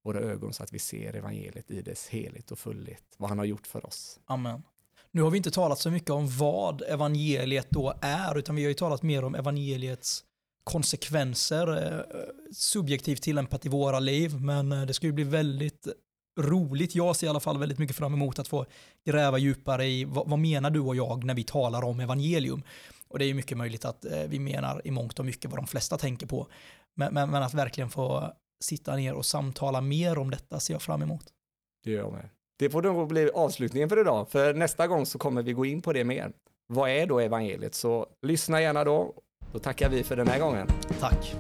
[0.07, 3.45] våra ögon så att vi ser evangeliet i dess helhet och fullhet, vad han har
[3.45, 4.19] gjort för oss.
[4.25, 4.63] Amen.
[5.11, 8.69] Nu har vi inte talat så mycket om vad evangeliet då är, utan vi har
[8.69, 10.23] ju talat mer om evangeliets
[10.63, 12.19] konsekvenser, eh,
[12.53, 15.87] subjektivt tillämpat i våra liv, men eh, det ska ju bli väldigt
[16.39, 16.95] roligt.
[16.95, 18.65] Jag ser i alla fall väldigt mycket fram emot att få
[19.05, 22.63] gräva djupare i vad, vad menar du och jag när vi talar om evangelium?
[23.07, 25.59] Och det är ju mycket möjligt att eh, vi menar i mångt och mycket vad
[25.59, 26.47] de flesta tänker på.
[26.95, 28.33] Men, men, men, att verkligen få
[28.63, 31.25] sitta ner och samtala mer om detta ser jag fram emot.
[31.83, 32.29] Det gör jag med.
[32.59, 35.81] Det får nog bli avslutningen för idag, för nästa gång så kommer vi gå in
[35.81, 36.31] på det mer.
[36.67, 37.75] Vad är då evangeliet?
[37.75, 39.13] Så lyssna gärna då.
[39.53, 40.67] Då tackar vi för den här gången.
[40.99, 41.35] Tack.